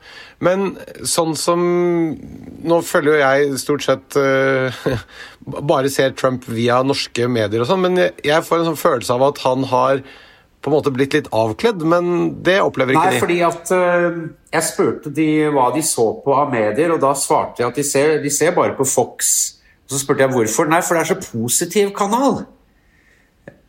Men 0.41 0.73
sånn 1.05 1.35
som 1.37 1.61
Nå 1.61 2.77
følger 2.85 3.15
jo 3.15 3.21
jeg 3.21 3.59
stort 3.61 3.85
sett 3.85 4.17
uh, 4.17 4.81
bare 5.71 5.89
ser 5.93 6.13
Trump 6.17 6.45
via 6.49 6.81
norske 6.85 7.27
medier 7.31 7.63
og 7.63 7.69
sånn, 7.69 7.85
men 7.85 8.01
jeg 8.01 8.45
får 8.45 8.61
en 8.61 8.71
sånn 8.71 8.83
følelse 8.83 9.15
av 9.15 9.31
at 9.31 9.41
han 9.45 9.65
har 9.71 10.03
på 10.61 10.69
en 10.69 10.75
måte 10.75 10.93
blitt 10.93 11.15
litt 11.17 11.29
avkledd, 11.33 11.81
men 11.89 12.11
det 12.45 12.59
opplever 12.61 12.93
ikke 12.93 13.07
Nei, 13.07 13.15
de. 13.15 13.21
Fordi 13.23 13.39
at 13.47 13.71
uh, 13.73 14.19
Jeg 14.53 14.67
spurte 14.67 15.13
de 15.15 15.27
hva 15.53 15.71
de 15.73 15.81
så 15.85 16.05
på 16.21 16.35
av 16.37 16.51
medier, 16.53 16.93
og 16.93 17.01
da 17.01 17.15
svarte 17.17 17.63
jeg 17.63 17.71
at 17.71 17.79
de 17.79 17.85
ser, 17.87 18.19
de 18.21 18.33
ser 18.33 18.53
bare 18.57 18.75
på 18.77 18.85
Fox. 18.85 19.31
Og 19.87 19.95
så 19.95 20.03
spurte 20.03 20.25
jeg 20.25 20.33
hvorfor. 20.35 20.69
Nei, 20.69 20.83
for 20.85 20.97
det 20.97 21.03
er 21.03 21.11
så 21.15 21.19
positiv 21.23 21.89
kanal. 21.97 22.43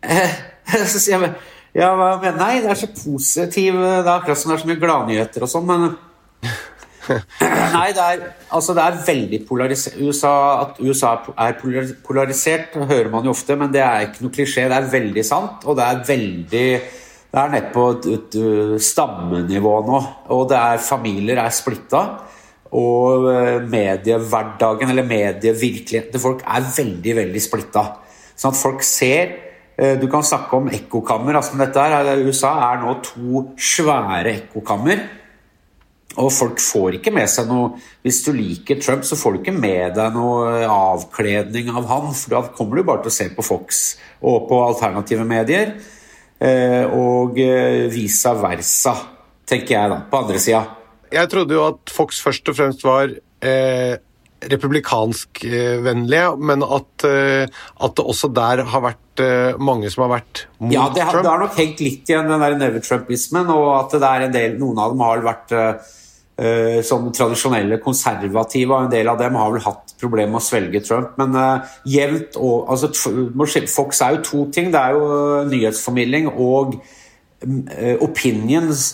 Eh, 0.05 0.37
så 0.93 0.99
sier 0.99 1.17
jeg 1.17 1.35
ja, 1.73 1.89
hva 1.97 2.19
mener 2.21 2.37
Nei, 2.37 2.55
det 2.61 2.69
er 2.69 2.77
så 2.77 2.89
positiv 2.93 3.79
Det 3.79 4.03
er 4.03 4.09
akkurat 4.13 4.37
som 4.37 4.51
det 4.51 4.59
er 4.59 4.61
så 4.61 4.69
mye 4.69 4.81
gladnyheter 4.83 5.47
og 5.47 5.49
sånn, 5.49 5.71
men 5.71 5.95
Nei, 7.77 7.89
det 7.95 8.03
er, 8.03 8.25
altså 8.53 8.75
det 8.77 8.83
er 8.85 8.99
veldig 9.07 9.41
polarisert 9.49 9.99
USA, 10.01 10.33
At 10.63 10.81
USA 10.83 11.15
er 11.47 11.57
polarisert, 12.07 12.77
hører 12.77 13.11
man 13.13 13.27
jo 13.27 13.35
ofte, 13.35 13.57
men 13.59 13.73
det 13.75 13.83
er 13.85 14.09
ikke 14.09 14.27
noe 14.27 14.35
klisjé. 14.35 14.67
Det 14.71 14.79
er 14.79 14.91
veldig 14.93 15.25
sant, 15.27 15.65
og 15.67 15.79
det 15.79 15.87
er 15.87 16.05
veldig 16.09 16.67
Det 17.33 17.41
er 17.41 17.53
nede 17.55 17.71
på 17.73 17.87
stammenivå 18.91 19.75
nå. 19.87 20.03
Og 20.37 20.49
det 20.51 20.59
er 20.59 20.83
familier 20.85 21.41
er 21.41 21.55
splitta. 21.55 22.03
Og 22.73 23.29
eh, 23.29 23.63
mediehverdagen, 23.69 24.93
eller 24.93 25.05
medievirkeligheten 25.05 26.13
til 26.13 26.21
folk, 26.21 26.45
er 26.45 26.69
veldig, 26.77 27.17
veldig 27.21 27.43
splitta. 27.45 27.87
Sånn 28.37 28.55
at 28.55 28.61
folk 28.61 28.85
ser 28.85 29.35
eh, 29.77 29.97
Du 30.01 30.07
kan 30.13 30.25
snakke 30.25 30.57
om 30.57 30.71
ekkokammer. 30.73 31.37
Altså 31.41 31.57
dette 31.61 31.89
her, 31.89 32.13
USA 32.25 32.53
er 32.71 32.81
nå 32.85 32.95
to 33.05 33.47
svære 33.57 34.37
ekkokammer 34.37 35.05
og 36.21 36.29
folk 36.35 36.61
får 36.61 36.99
ikke 36.99 37.13
med 37.15 37.31
seg 37.31 37.49
noe 37.49 37.71
Hvis 38.05 38.21
du 38.27 38.33
liker 38.37 38.81
Trump, 38.83 39.05
så 39.07 39.17
får 39.17 39.33
du 39.33 39.41
ikke 39.41 39.55
med 39.57 39.95
deg 39.97 40.13
noe 40.17 40.67
avkledning 40.67 41.71
av 41.73 41.89
han, 41.89 42.13
for 42.13 42.35
da 42.35 42.43
kommer 42.57 42.79
du 42.79 42.87
bare 42.89 43.05
til 43.05 43.13
å 43.13 43.17
se 43.17 43.29
på 43.33 43.47
Fox 43.47 43.83
og 44.21 44.49
på 44.51 44.59
alternative 44.67 45.25
medier. 45.27 45.77
Eh, 46.43 46.85
og 46.91 47.39
visa 47.39 47.91
vice 47.95 48.33
versa, 48.43 48.95
tenker 49.47 49.77
jeg 49.77 49.93
da, 49.93 50.01
på 50.11 50.23
andre 50.25 50.41
sida. 50.43 50.65
jeg 51.13 51.31
trodde 51.31 51.55
jo 51.55 51.67
at 51.69 51.93
Fox 51.95 52.19
først 52.25 52.51
og 52.51 52.59
fremst 52.59 52.83
var 52.87 53.15
eh, 53.47 53.95
republikanskvennlige, 54.51 56.37
men 56.43 56.67
at, 56.67 57.07
eh, 57.07 57.47
at 57.87 57.97
det 57.97 58.07
også 58.15 58.33
der 58.35 58.65
har 58.73 58.85
vært 58.89 59.23
eh, 59.23 59.59
mange 59.63 59.91
som 59.93 60.07
har 60.07 60.17
vært 60.17 60.47
mot 60.59 60.75
Ja, 60.75 60.89
det 60.95 61.07
har, 61.07 61.15
Ja, 61.15 61.23
det 61.23 61.31
har 61.31 61.43
nok 61.45 61.59
hengt 61.59 61.83
litt 61.85 62.11
igjen, 62.11 62.31
den 62.31 62.43
der 62.43 62.59
never-trumpismen, 62.59 63.51
og 63.55 63.69
at 63.77 63.99
det 63.99 64.09
er 64.09 64.27
en 64.27 64.35
del, 64.35 64.57
noen 64.59 64.83
av 64.83 64.95
dem 64.95 65.05
har 65.07 65.23
vært 65.27 65.55
eh, 66.37 66.81
sånn 66.87 67.11
tradisjonelle 67.15 67.79
konservative, 67.83 68.73
og 68.73 68.87
en 68.87 68.93
del 68.93 69.11
av 69.11 69.21
dem 69.21 69.37
har 69.39 69.53
vel 69.53 69.65
hatt 69.65 69.95
problemer 70.01 70.33
med 70.35 70.41
å 70.41 70.45
svelge 70.45 70.83
Trump. 70.87 71.15
Men 71.21 71.37
uh, 71.37 71.75
jevnt 71.89 72.39
og 72.41 72.73
altså, 72.73 72.93
Fox 73.71 74.03
er 74.03 74.17
jo 74.17 74.25
to 74.27 74.45
ting. 74.55 74.73
Det 74.73 74.81
er 74.81 74.97
jo 74.97 75.07
eh, 75.13 75.51
nyhetsformidling 75.53 76.31
og 76.33 76.79
eh, 76.81 77.97
opinions 78.03 78.89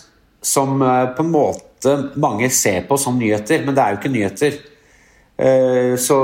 som 0.45 0.79
på 0.79 1.25
en 1.25 1.31
måte 1.33 1.95
mange 2.19 2.47
ser 2.55 2.85
på 2.87 2.97
som 3.01 3.17
nyheter, 3.19 3.65
men 3.67 3.75
det 3.75 3.83
er 3.83 3.95
jo 3.95 3.99
ikke 3.99 4.13
nyheter. 4.15 4.59
Så 5.99 6.17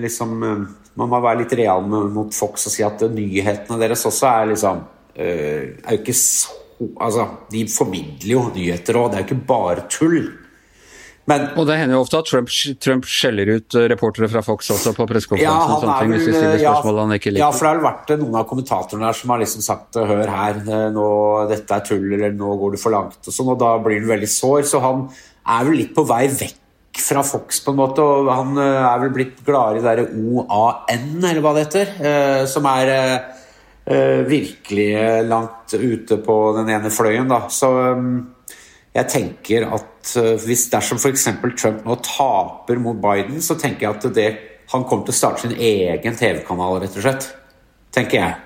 liksom 0.00 0.30
Man 0.40 1.10
må 1.10 1.18
være 1.20 1.42
litt 1.42 1.52
real 1.58 1.84
mot 1.84 2.32
Fox 2.32 2.64
og 2.68 2.72
si 2.72 2.84
at 2.84 3.04
nyhetene 3.12 3.76
deres 3.80 4.06
også 4.08 4.28
er 4.30 4.48
liksom 4.54 4.80
Er 5.16 5.96
jo 5.96 5.98
ikke 5.98 6.16
så 6.16 6.61
Altså, 7.00 7.26
de 7.52 7.66
formidler 7.70 8.32
jo 8.34 8.46
nyheter 8.54 8.98
òg, 9.00 9.10
det 9.10 9.18
er 9.18 9.24
jo 9.24 9.30
ikke 9.30 9.44
bare 9.48 9.84
tull. 9.92 10.22
Men 11.30 11.44
Og 11.54 11.68
det 11.68 11.76
hender 11.78 11.94
jo 11.94 12.02
ofte 12.02 12.18
at 12.18 12.26
Trump, 12.26 12.48
Trump 12.82 13.04
skjeller 13.06 13.52
ut 13.54 13.76
eh, 13.78 13.84
reportere 13.92 14.26
fra 14.30 14.40
Fox 14.42 14.72
også 14.74 14.90
på 14.96 15.06
pressekonferansen 15.06 15.74
og 15.76 15.84
sånne 15.84 15.98
ting, 16.00 16.14
hvis 16.16 16.24
de 16.26 16.32
stiller 16.34 16.64
ja, 16.64 16.72
han 16.82 17.14
ikke 17.14 17.34
ja, 17.36 17.50
for 17.54 17.62
det 17.62 17.70
har 17.70 17.78
vel 17.78 17.86
vært 17.86 18.10
noen 18.24 18.38
av 18.40 18.48
kommentatorene 18.50 19.06
der 19.06 19.18
som 19.20 19.30
har 19.30 19.42
liksom 19.44 19.62
sagt 19.62 20.00
hør 20.00 20.32
her, 20.32 20.58
eh, 20.64 20.88
nå, 20.96 21.04
dette 21.52 21.78
er 21.78 21.86
tull, 21.86 22.08
eller 22.18 22.34
nå 22.34 22.56
går 22.58 22.74
du 22.74 22.80
for 22.82 22.94
langt, 22.94 23.20
og 23.22 23.36
sånn, 23.36 23.52
og 23.54 23.60
da 23.62 23.76
blir 23.84 24.02
han 24.02 24.10
veldig 24.10 24.32
sår. 24.34 24.66
Så 24.72 24.82
han 24.82 25.06
er 25.46 25.68
vel 25.68 25.78
litt 25.84 25.94
på 25.94 26.06
vei 26.10 26.24
vekk 26.26 26.58
fra 27.02 27.22
Fox, 27.24 27.62
på 27.64 27.72
en 27.72 27.78
måte, 27.78 28.02
og 28.02 28.28
han 28.32 28.58
eh, 28.58 28.82
er 28.90 29.04
vel 29.04 29.14
blitt 29.14 29.38
gladere 29.46 29.78
i 29.78 29.84
det 29.84 29.88
derre 29.88 30.08
OAN, 30.10 31.06
eller 31.22 31.40
hva 31.44 31.54
det 31.54 31.64
heter, 31.68 31.94
eh, 32.02 32.42
som 32.50 32.66
er 32.68 32.92
eh, 32.92 33.14
eh, 33.14 33.41
virkelig 33.84 34.94
eh, 34.94 35.24
langt 35.26 35.74
ute 35.74 36.16
på 36.22 36.36
den 36.58 36.70
ene 36.70 36.90
fløyen, 36.92 37.28
da. 37.30 37.46
Så 37.50 37.70
um, 37.96 38.12
jeg 38.94 39.08
tenker 39.10 39.66
at 39.72 40.12
eh, 40.20 40.36
hvis 40.44 40.68
dersom 40.72 41.00
f.eks. 41.00 41.26
Trump 41.58 41.86
nå 41.86 41.96
taper 42.06 42.78
mot 42.82 42.98
Biden, 43.02 43.40
så 43.42 43.56
tenker 43.58 43.88
jeg 43.88 43.96
at 43.96 44.06
det, 44.14 44.28
han 44.72 44.86
kommer 44.86 45.08
til 45.08 45.14
å 45.14 45.18
starte 45.18 45.46
sin 45.46 45.56
egen 45.56 46.18
TV-kanal, 46.18 46.78
rett 46.82 47.00
og 47.00 47.06
slett. 47.06 47.28
Tenker 47.92 48.20
jeg. 48.20 48.38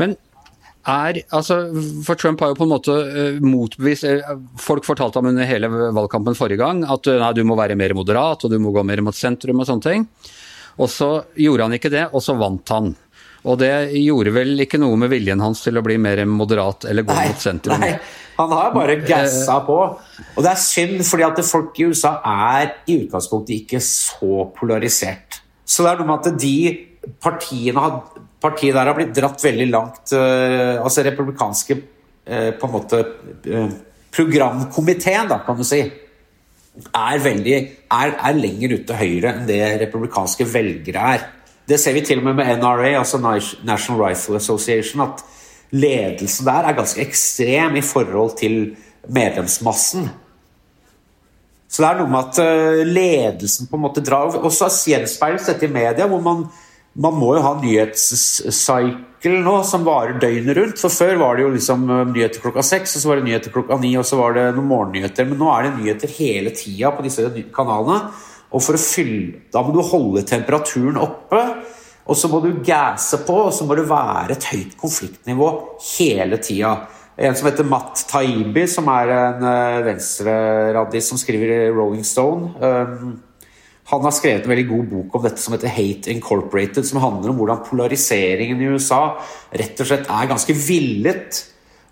Men 0.00 0.16
er, 0.88 1.20
altså, 1.36 1.58
for 2.06 2.16
Trump 2.16 2.40
har 2.40 2.54
jo 2.54 2.58
på 2.62 2.64
en 2.64 2.72
måte 2.72 2.94
eh, 2.96 3.40
motbevist 3.44 4.06
Folk 4.62 4.86
fortalte 4.88 5.20
ham 5.20 5.28
under 5.28 5.44
hele 5.44 5.68
valgkampen 5.68 6.38
forrige 6.38 6.62
gang 6.62 6.80
at 6.88 7.10
nei, 7.10 7.32
du 7.36 7.42
må 7.44 7.58
være 7.58 7.76
mer 7.76 7.92
moderat 7.98 8.46
og 8.46 8.54
du 8.54 8.56
må 8.62 8.72
gå 8.72 8.86
mer 8.88 9.02
mot 9.04 9.16
sentrum 9.16 9.60
og 9.60 9.68
sånne 9.68 9.84
ting. 9.84 10.08
Og 10.78 10.88
så 10.90 11.10
gjorde 11.36 11.66
han 11.66 11.74
ikke 11.76 11.90
det, 11.92 12.06
og 12.14 12.22
så 12.22 12.36
vant 12.38 12.70
han. 12.70 12.92
Og 13.46 13.58
det 13.60 13.70
gjorde 14.00 14.32
vel 14.34 14.64
ikke 14.64 14.80
noe 14.82 14.98
med 14.98 15.12
viljen 15.12 15.42
hans 15.42 15.62
til 15.62 15.78
å 15.78 15.84
bli 15.84 15.98
mer 16.02 16.24
moderat 16.26 16.88
eller 16.90 17.06
gå 17.06 17.14
mot 17.14 17.42
sentrum. 17.42 17.78
nei, 17.82 17.92
han 18.38 18.54
har 18.54 18.72
bare 18.74 18.98
gassa 19.02 19.60
på. 19.66 19.78
Og 20.34 20.40
det 20.42 20.50
er 20.50 20.62
synd, 20.62 21.04
fordi 21.06 21.26
at 21.26 21.42
folk 21.46 21.78
i 21.78 21.86
USA 21.90 22.16
er 22.26 22.72
i 22.90 22.98
utgangspunktet 23.04 23.54
ikke 23.60 23.82
så 23.84 24.48
polarisert. 24.56 25.40
Så 25.68 25.84
det 25.84 25.92
er 25.92 26.02
noe 26.02 26.10
med 26.10 26.26
at 26.32 26.40
de 26.42 26.56
partiene 27.22 27.82
har, 27.84 28.00
partiet 28.42 28.74
der 28.74 28.90
har 28.90 28.96
blitt 28.98 29.14
dratt 29.16 29.42
veldig 29.42 29.66
langt 29.70 30.12
eh, 30.16 30.76
Altså 30.80 31.04
republikanske 31.06 31.76
eh, 32.26 32.50
på 32.58 32.68
en 32.68 32.74
måte 32.74 33.00
eh, 33.46 33.72
Programkomiteen, 34.14 35.28
da, 35.30 35.42
kan 35.44 35.58
du 35.58 35.64
si, 35.68 35.82
er, 35.84 37.18
veldig, 37.22 37.56
er, 37.92 38.14
er 38.16 38.38
lenger 38.38 38.72
ute 38.72 38.86
til 38.88 38.98
høyre 38.98 39.34
enn 39.34 39.44
det 39.46 39.60
republikanske 39.82 40.46
velgere 40.48 41.10
er. 41.14 41.26
Det 41.68 41.76
ser 41.80 41.92
vi 41.92 42.04
til 42.06 42.22
og 42.22 42.28
med 42.30 42.38
med 42.38 42.62
NRA, 42.62 42.94
altså 42.98 43.18
National 43.20 44.00
Rifle 44.00 44.36
Association, 44.36 45.02
at 45.04 45.24
ledelsen 45.70 46.46
der 46.46 46.64
er 46.64 46.76
ganske 46.76 47.02
ekstrem 47.02 47.76
i 47.76 47.84
forhold 47.84 48.38
til 48.38 48.76
medlemsmassen. 49.08 50.08
Så 51.68 51.82
det 51.82 51.88
er 51.90 51.98
noe 51.98 52.08
med 52.08 52.30
at 52.30 52.38
eh, 52.40 52.86
ledelsen 52.88 53.68
på 53.68 53.76
en 53.76 53.84
måte 53.84 54.00
drar 54.04 54.32
Og 54.40 54.52
så 54.54 54.70
gjenspeiles 54.88 55.50
dette 55.50 55.68
i 55.68 55.72
media, 55.72 56.06
hvor 56.08 56.22
man, 56.24 56.46
man 56.96 57.18
må 57.20 57.34
jo 57.36 57.44
ha 57.44 57.52
nyhetscycle 57.60 59.42
nå 59.44 59.58
som 59.68 59.84
varer 59.84 60.16
døgnet 60.22 60.56
rundt. 60.56 60.80
For 60.80 60.88
før 60.88 61.20
var 61.20 61.36
det 61.36 61.44
jo 61.44 61.52
liksom 61.58 61.84
eh, 61.92 62.06
nyheter 62.14 62.40
klokka 62.40 62.64
seks, 62.64 62.96
og 62.96 63.04
så 63.04 63.12
var 63.12 63.20
det 63.20 63.28
nyheter 63.28 63.52
klokka 63.52 63.76
ni, 63.82 63.92
og 64.00 64.08
så 64.08 64.16
var 64.16 64.38
det 64.38 64.46
noen 64.56 64.72
morgennyheter. 64.72 65.28
Men 65.28 65.42
nå 65.42 65.52
er 65.52 65.68
det 65.68 65.76
nyheter 65.76 66.16
hele 66.16 66.54
tida 66.56 66.94
på 66.96 67.04
disse 67.04 67.28
kanalene. 67.52 68.08
Og 68.48 68.62
for 68.64 68.78
å 68.78 68.80
fylle 68.80 69.42
Da 69.52 69.60
må 69.64 69.74
du 69.74 69.82
holde 69.84 70.24
temperaturen 70.28 71.00
oppe. 71.00 71.42
Og 72.08 72.16
så 72.16 72.30
må 72.32 72.40
du 72.40 72.62
gasse 72.64 73.20
på, 73.26 73.34
og 73.48 73.52
så 73.52 73.66
må 73.68 73.76
det 73.76 73.84
være 73.90 74.32
et 74.32 74.46
høyt 74.48 74.78
konfliktnivå 74.80 75.48
hele 75.90 76.38
tida. 76.40 76.70
En 77.20 77.34
som 77.36 77.50
heter 77.50 77.66
Matt 77.68 78.00
Taibi, 78.08 78.64
som 78.70 78.88
er 78.88 79.12
en 79.12 79.44
uh, 79.44 79.84
venstreraddis 79.84 81.10
som 81.10 81.20
skriver 81.20 81.52
i 81.52 81.58
Rolling 81.74 82.06
Stone. 82.06 82.52
Um, 82.62 83.18
han 83.88 84.04
har 84.04 84.12
skrevet 84.12 84.44
en 84.44 84.52
veldig 84.52 84.66
god 84.68 84.88
bok 84.88 85.18
om 85.18 85.24
dette 85.24 85.42
som 85.42 85.54
heter 85.56 85.72
Hate 85.72 86.12
Incorporated, 86.12 86.84
som 86.88 87.00
handler 87.00 87.32
om 87.32 87.38
hvordan 87.40 87.62
polariseringen 87.68 88.60
i 88.60 88.72
USA 88.72 89.02
rett 89.56 89.80
og 89.80 89.88
slett 89.88 90.08
er 90.12 90.28
ganske 90.28 90.56
villet, 90.60 91.40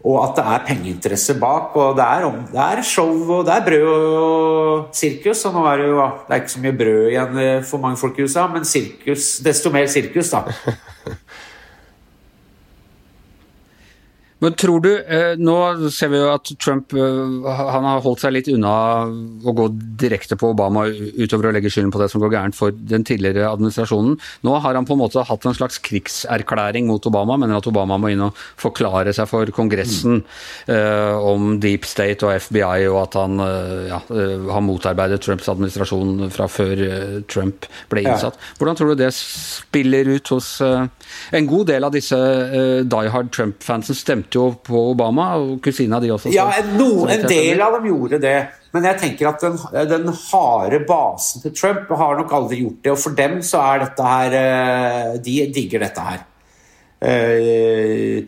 og 0.07 0.19
at 0.23 0.37
det 0.39 0.45
er 0.47 0.65
pengeinteresser 0.69 1.39
bak. 1.43 1.75
og 1.75 1.97
Det 1.99 2.05
er, 2.05 2.27
det 2.53 2.63
er 2.63 2.83
show 2.87 3.11
og 3.39 3.47
det 3.47 3.55
er 3.57 3.65
brød 3.67 3.87
og 4.17 4.89
sirkus. 4.95 5.45
og 5.45 5.57
nå 5.57 5.65
er 5.67 5.77
Det 5.83 5.89
jo, 5.89 5.97
det 6.29 6.35
er 6.35 6.43
ikke 6.43 6.55
så 6.55 6.63
mye 6.63 6.77
brød 6.79 7.09
igjen 7.11 7.39
eh, 7.43 7.65
for 7.65 7.83
mange 7.83 7.97
folk 7.97 8.19
i 8.19 8.23
USA, 8.23 8.47
men 8.47 8.65
sirkus, 8.65 9.39
desto 9.45 9.73
mer 9.75 9.87
sirkus, 9.91 10.31
da. 10.31 10.45
Men 14.39 14.53
tror 14.53 14.83
du, 14.85 14.91
eh, 15.01 15.35
Nå 15.41 15.57
ser 15.93 16.11
vi 16.13 16.21
jo 16.21 16.29
at 16.35 16.51
Trump 16.61 16.93
eh, 16.93 17.47
han 17.57 17.87
har 17.89 18.03
holdt 18.05 18.21
seg 18.21 18.35
litt 18.37 18.51
unna 18.53 18.73
å 19.09 19.55
gå 19.57 19.69
direkte 20.01 20.37
på 20.37 20.51
Obama 20.53 20.85
utover 20.91 21.49
å 21.49 21.55
legge 21.57 21.71
skylden 21.73 21.93
på 21.95 22.03
det 22.03 22.11
som 22.13 22.21
går 22.21 22.35
gærent 22.35 22.59
for 22.59 22.75
den 22.75 23.07
tidligere 23.07 23.49
administrasjonen. 23.49 24.19
Nå 24.45 24.59
har 24.61 24.77
han 24.77 24.89
på 24.89 24.97
en 24.97 25.01
måte 25.01 25.25
hatt 25.25 25.49
en 25.49 25.57
slags 25.57 25.81
krigserklæring 25.85 26.89
mot 26.91 27.09
Obama, 27.09 27.39
mener 27.41 27.61
at 27.61 27.71
Obama 27.71 27.97
må 28.01 28.13
inn 28.13 28.27
og 28.27 28.37
forklare 28.61 29.15
seg 29.17 29.29
for 29.31 29.53
Kongressen 29.57 30.21
eh, 30.69 31.17
om 31.17 31.57
Deep 31.63 31.89
State 31.89 32.27
og 32.27 32.37
FBI, 32.37 32.87
og 32.91 33.01
at 33.07 33.17
han 33.17 33.41
ja, 33.89 34.01
har 34.53 34.65
motarbeidet 34.65 35.23
Trumps 35.25 35.49
administrasjon 35.53 36.29
fra 36.35 36.49
før 36.51 36.83
Trump 37.31 37.67
ble 37.93 38.05
innsatt. 38.05 38.37
Hvordan 38.61 38.79
tror 38.79 38.93
du 38.93 39.01
det 39.01 39.13
spiller 39.17 40.09
ut 40.17 40.35
hos 40.35 40.49
En 40.61 41.47
god 41.49 41.69
del 41.71 41.85
av 41.87 41.95
disse 41.95 42.17
Die 42.87 43.11
Hard 43.13 43.31
Trump-fansen 43.35 43.97
stemte 43.97 44.26
jo 44.35 44.51
på 44.65 44.91
Obama, 44.93 45.35
og 45.37 45.61
kusina 45.63 46.01
di 46.01 46.09
også. 46.11 46.29
så- 46.31 46.35
Ja, 46.35 46.51
en, 46.59 46.77
no, 46.77 47.07
en 47.07 47.27
del 47.29 47.61
av 47.61 47.73
dem 47.73 47.85
gjorde 47.93 48.21
det. 48.21 48.49
Men 48.73 48.85
jeg 48.85 48.99
tenker 49.01 49.29
at 49.29 49.41
den, 49.41 49.57
den 49.89 50.09
harde 50.13 50.81
basen 50.87 51.41
til 51.43 51.53
Trump 51.55 51.89
har 51.97 52.17
nok 52.19 52.33
aldri 52.33 52.63
gjort 52.63 52.83
det. 52.83 52.91
Og 52.93 52.99
for 52.99 53.11
dem 53.11 53.39
så 53.41 53.59
er 53.63 53.79
dette 53.87 54.03
her 54.03 54.33
eh, 54.33 55.19
De 55.19 55.53
digger 55.53 55.81
dette 55.81 56.01
her. 56.01 56.25
Eh, 57.01 58.23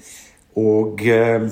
og 0.57 1.01
eh, 1.07 1.49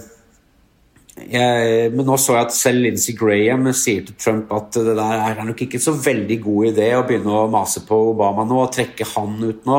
jeg, 1.17 1.93
Men 1.95 2.05
nå 2.07 2.17
så 2.21 2.35
jeg 2.37 2.47
at 2.47 2.53
selv 2.53 2.83
Lindsey 2.85 3.15
Graham 3.17 3.71
sier 3.77 4.05
til 4.05 4.17
Trump 4.21 4.51
at 4.53 4.73
det 4.77 4.97
der 4.99 5.15
er 5.33 5.45
nok 5.49 5.63
ikke 5.65 5.81
så 5.81 5.95
veldig 5.97 6.37
god 6.45 6.67
idé 6.75 6.91
å 6.97 7.05
begynne 7.09 7.33
å 7.33 7.47
mase 7.51 7.81
på 7.89 7.97
Obama 8.13 8.45
nå 8.49 8.59
og 8.67 8.73
trekke 8.77 9.07
han 9.15 9.39
ut 9.47 9.65
nå. 9.69 9.79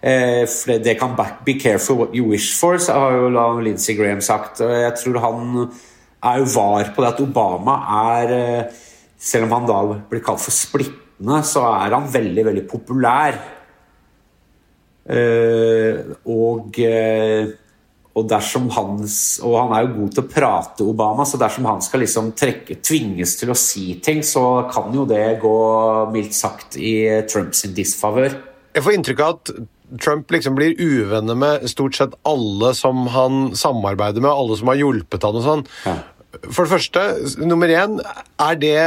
Eh, 0.00 0.46
det, 0.84 0.94
kan 0.98 1.16
Be 1.44 1.58
careful 1.58 1.96
what 1.96 2.14
you 2.14 2.30
wish 2.30 2.54
for, 2.54 2.78
så 2.78 2.92
har 2.92 3.12
jo 3.12 3.60
Lindsey 3.60 3.96
Graham 3.96 4.20
sagt. 4.20 4.60
Og 4.60 4.70
jeg 4.70 4.94
tror 5.02 5.20
han 5.24 5.68
er 6.22 6.38
jo 6.38 6.50
var 6.54 6.92
på 6.94 7.02
det 7.02 7.12
at 7.12 7.22
Obama 7.22 7.78
er 8.14 8.34
eh, 8.34 8.82
Selv 9.18 9.48
om 9.48 9.56
han 9.56 9.64
da 9.66 9.78
blir 10.10 10.22
kalt 10.22 10.38
for 10.38 10.54
splittende, 10.54 11.40
så 11.42 11.64
er 11.66 11.90
han 11.90 12.04
veldig, 12.06 12.44
veldig 12.46 12.62
populær. 12.70 13.34
Eh, 15.10 15.98
og, 16.30 16.78
eh, 16.78 17.48
og 18.12 18.26
dersom 18.28 18.68
hans 18.76 19.14
Og 19.42 19.54
han 19.56 19.72
er 19.72 19.86
jo 19.86 19.94
god 19.96 20.12
til 20.12 20.22
å 20.22 20.28
prate, 20.30 20.86
Obama, 20.86 21.26
så 21.26 21.40
dersom 21.40 21.66
han 21.66 21.82
skal 21.82 22.04
liksom 22.04 22.30
trekke, 22.38 22.76
tvinges 22.78 23.34
til 23.40 23.50
å 23.50 23.58
si 23.58 23.96
ting, 24.04 24.22
så 24.22 24.68
kan 24.70 24.94
jo 24.94 25.08
det 25.08 25.40
gå 25.42 25.56
mildt 26.14 26.38
sagt 26.38 26.78
i 26.78 26.94
Trumps 27.26 27.64
disfavør. 27.74 28.38
Jeg 28.76 28.86
får 28.86 28.98
inntrykk 29.00 29.24
av 29.24 29.34
at 29.34 29.52
Trump 30.02 30.30
liksom 30.30 30.56
blir 30.58 30.76
uvenner 30.76 31.38
med 31.38 31.66
stort 31.70 31.96
sett 31.96 32.16
alle 32.28 32.74
som 32.76 33.06
han 33.14 33.50
samarbeider 33.56 34.20
med, 34.24 34.30
alle 34.30 34.56
som 34.60 34.70
har 34.72 34.80
hjulpet 34.80 35.24
han 35.24 35.38
og 35.40 35.46
sånn. 35.46 35.66
Ja. 35.86 35.96
For 36.52 36.66
det 36.66 36.72
første, 36.74 37.04
nummer 37.40 37.70
én, 37.72 37.96
er 38.44 38.58
det 38.60 38.80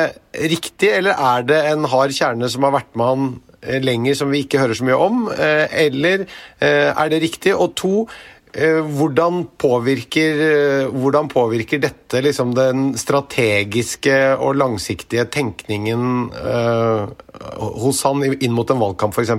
riktig, 0.51 0.91
eller 0.99 1.17
er 1.17 1.47
det 1.49 1.61
en 1.71 1.87
hard 1.89 2.13
kjerne 2.13 2.49
som 2.53 2.67
har 2.67 2.75
vært 2.77 2.93
med 2.93 3.09
han 3.09 3.23
eh, 3.65 3.79
lenger, 3.81 4.19
som 4.19 4.29
vi 4.31 4.43
ikke 4.45 4.61
hører 4.61 4.77
så 4.77 4.85
mye 4.87 4.99
om? 5.01 5.23
Eh, 5.33 5.65
Eller 5.87 6.27
eh, 6.61 6.91
er 6.93 7.11
det 7.11 7.23
riktig? 7.25 7.55
Og 7.57 7.73
to, 7.81 8.05
hvordan 8.51 9.45
påvirker, 9.55 10.39
eh, 10.43 10.87
hvordan 10.91 11.29
påvirker 11.31 11.79
dette 11.79 12.19
liksom 12.19 12.51
den 12.53 12.97
strategiske 12.99 14.35
og 14.35 14.57
langsiktige 14.59 15.23
tenkningen 15.31 16.27
uh, 16.35 17.07
hos 17.79 18.01
han 18.03 18.25
inn 18.27 18.51
mot 18.51 18.67
en 18.69 18.81
valgkamp, 18.81 19.15
f.eks.? 19.15 19.31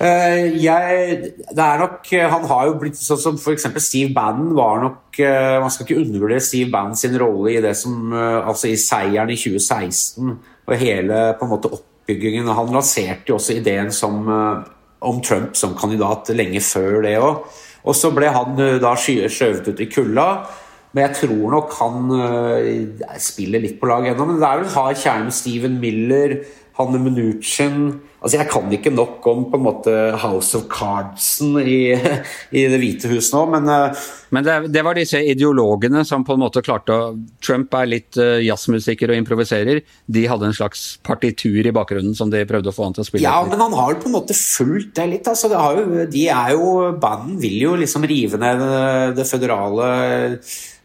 Uh, 0.00 0.56
jeg, 0.58 1.30
det 1.46 1.62
er 1.62 1.78
nok 1.78 2.10
Han 2.10 2.48
har 2.50 2.66
jo 2.66 2.74
blitt 2.80 2.98
sånn 2.98 3.20
som 3.22 3.38
f.eks. 3.38 3.68
Steve 3.78 4.10
Bannon 4.16 4.50
var 4.58 4.82
nok 4.82 5.20
uh, 5.22 5.62
Man 5.62 5.70
skal 5.70 5.86
ikke 5.86 6.00
undervurdere 6.02 6.42
Steve 6.42 6.72
Bannon 6.72 6.98
sin 6.98 7.14
rolle 7.22 7.54
i 7.54 7.62
det 7.62 7.76
som 7.78 8.10
Altså 8.16 8.72
i 8.72 8.80
seieren 8.80 9.30
i 9.30 9.38
2016 9.38 10.34
og 10.66 10.74
hele 10.80 11.20
på 11.38 11.46
en 11.46 11.50
måte 11.52 11.70
oppbyggingen. 11.70 12.48
Han 12.50 12.72
lanserte 12.74 13.30
jo 13.30 13.36
også 13.36 13.54
ideen 13.60 13.92
som, 13.94 14.16
om 14.26 15.20
Trump 15.22 15.54
som 15.54 15.76
kandidat 15.78 16.32
lenge 16.34 16.58
før 16.66 17.04
det 17.04 17.12
òg. 17.22 17.44
Og 17.86 17.94
så 17.94 18.10
ble 18.14 18.30
han 18.34 18.58
eh, 18.62 18.78
da 18.82 18.94
skjøvet 18.98 19.70
ut 19.70 19.82
i 19.82 19.88
kulda. 19.90 20.28
Men 20.96 21.08
jeg 21.08 21.18
tror 21.20 21.50
nok 21.52 21.74
han 21.76 22.12
uh, 22.14 23.16
spiller 23.20 23.60
litt 23.60 23.74
på 23.76 23.88
lag 23.90 24.06
ennå. 24.08 24.24
Men 24.30 24.38
det 24.40 24.48
er 24.48 24.62
vel 24.62 24.70
hard 24.72 25.00
kjerne 25.02 25.26
med 25.26 25.36
Steven 25.36 25.74
Miller, 25.82 26.38
Hanne 26.78 27.00
Mnuchin 27.02 27.82
Altså, 28.16 28.38
Jeg 28.38 28.48
kan 28.48 28.72
ikke 28.72 28.90
nok 28.94 29.26
om 29.28 29.42
på 29.50 29.58
en 29.58 29.64
måte 29.66 29.94
House 30.22 30.56
of 30.56 30.66
Cardsen 30.72 31.58
i, 31.60 31.92
i 32.56 32.62
Det 32.70 32.78
hvite 32.80 33.10
hus 33.12 33.28
nå, 33.34 33.42
men 33.52 33.68
uh, 33.68 34.06
Men 34.34 34.46
det, 34.46 34.54
det, 34.74 34.82
var 34.86 34.96
disse 34.96 35.20
ideologene 35.20 36.02
som 36.08 36.24
på 36.26 36.34
en 36.34 36.42
måte 36.42 36.62
klarte 36.64 36.94
å 36.96 37.10
Trump 37.44 37.74
er 37.78 37.90
litt 37.90 38.18
uh, 38.18 38.38
jazzmusiker 38.42 39.12
og 39.12 39.20
improviserer. 39.20 39.82
De 40.10 40.24
hadde 40.26 40.48
en 40.48 40.56
slags 40.56 40.86
partitur 41.06 41.60
i 41.68 41.74
bakgrunnen 41.76 42.16
som 42.16 42.32
de 42.32 42.42
prøvde 42.48 42.72
å 42.72 42.76
få 42.76 42.88
han 42.88 42.96
til 42.96 43.04
å 43.04 43.08
spille. 43.10 43.26
Ja, 43.26 43.42
men 43.46 43.60
han 43.62 43.76
har 43.76 43.92
jo 43.92 44.00
på 44.02 44.10
en 44.10 44.16
måte 44.16 44.36
fulgt 44.36 44.96
det 44.98 45.10
litt. 45.12 45.28
altså 45.28 45.52
det 45.52 45.60
jo, 45.60 46.06
De 46.16 46.24
er 46.32 46.54
jo 46.56 46.72
Banden 47.02 47.36
vil 47.42 47.60
jo 47.62 47.76
liksom 47.78 48.06
rive 48.08 48.40
ned 48.40 48.64
det, 48.64 48.80
det 49.20 49.28
føderale 49.28 49.92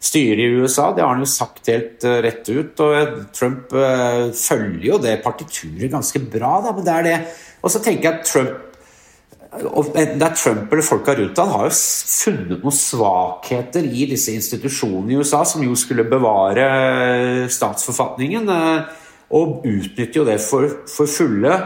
styret 0.02 0.42
i 0.42 0.50
USA. 0.62 0.90
Det 0.96 1.04
har 1.04 1.14
han 1.14 1.22
jo 1.24 1.30
sagt 1.30 1.70
helt 1.72 2.04
uh, 2.08 2.18
rett 2.26 2.50
ut. 2.50 2.82
Og 2.82 3.22
Trump 3.36 3.72
uh, 3.76 4.32
følger 4.36 4.90
jo 4.90 5.00
det 5.02 5.20
partituret 5.26 5.94
ganske 5.94 6.24
bra, 6.26 6.58
da, 6.66 6.74
men 6.76 6.88
det 6.88 6.98
er 6.98 7.08
det. 7.08 7.16
Og 7.62 7.74
så 7.74 7.82
tenker 7.84 8.10
jeg 8.10 8.20
at 8.20 8.28
Trump 8.28 8.68
Enten 9.52 10.16
det 10.16 10.24
er 10.24 10.36
Trump 10.40 10.72
eller 10.72 10.86
folka 10.88 11.12
rundt 11.12 11.40
han 11.42 11.50
har 11.52 11.66
jo 11.68 11.74
funnet 11.76 12.62
noen 12.62 12.72
svakheter 12.72 13.84
i 13.84 14.06
disse 14.08 14.32
institusjonene 14.32 15.12
i 15.12 15.18
USA, 15.20 15.42
som 15.44 15.66
jo 15.66 15.76
skulle 15.76 16.06
bevare 16.08 16.68
eh, 16.70 17.50
statsforfatningen, 17.52 18.48
og 18.48 19.68
utnytter 19.68 20.22
jo 20.22 20.24
det 20.30 20.38
for, 20.40 20.72
for 20.88 21.12
fulle. 21.12 21.58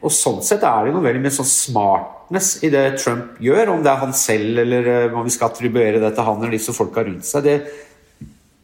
Og 0.00 0.16
sånn 0.16 0.40
sett 0.48 0.64
er 0.64 0.88
det 0.88 0.96
noe 0.96 1.04
veldig 1.04 1.26
mye 1.26 1.36
sånn 1.36 1.50
smart 1.50 2.15
smartness 2.26 2.62
i 2.62 2.70
det 2.70 2.98
Trump 2.98 3.38
gjør, 3.40 3.68
om 3.70 3.82
det 3.82 3.90
er 3.90 3.96
han 4.00 4.12
selv 4.12 4.58
eller 4.58 4.86
eh, 4.86 5.14
om 5.14 5.24
vi 5.24 5.30
skal 5.30 5.50
attribuere 5.50 6.00
det 6.00 6.14
til 6.14 6.24
han 6.24 6.42
eller 6.42 6.52
disse 6.56 6.72
folka 6.74 7.04
rundt 7.04 7.24
seg, 7.24 7.44
det, 7.44 7.60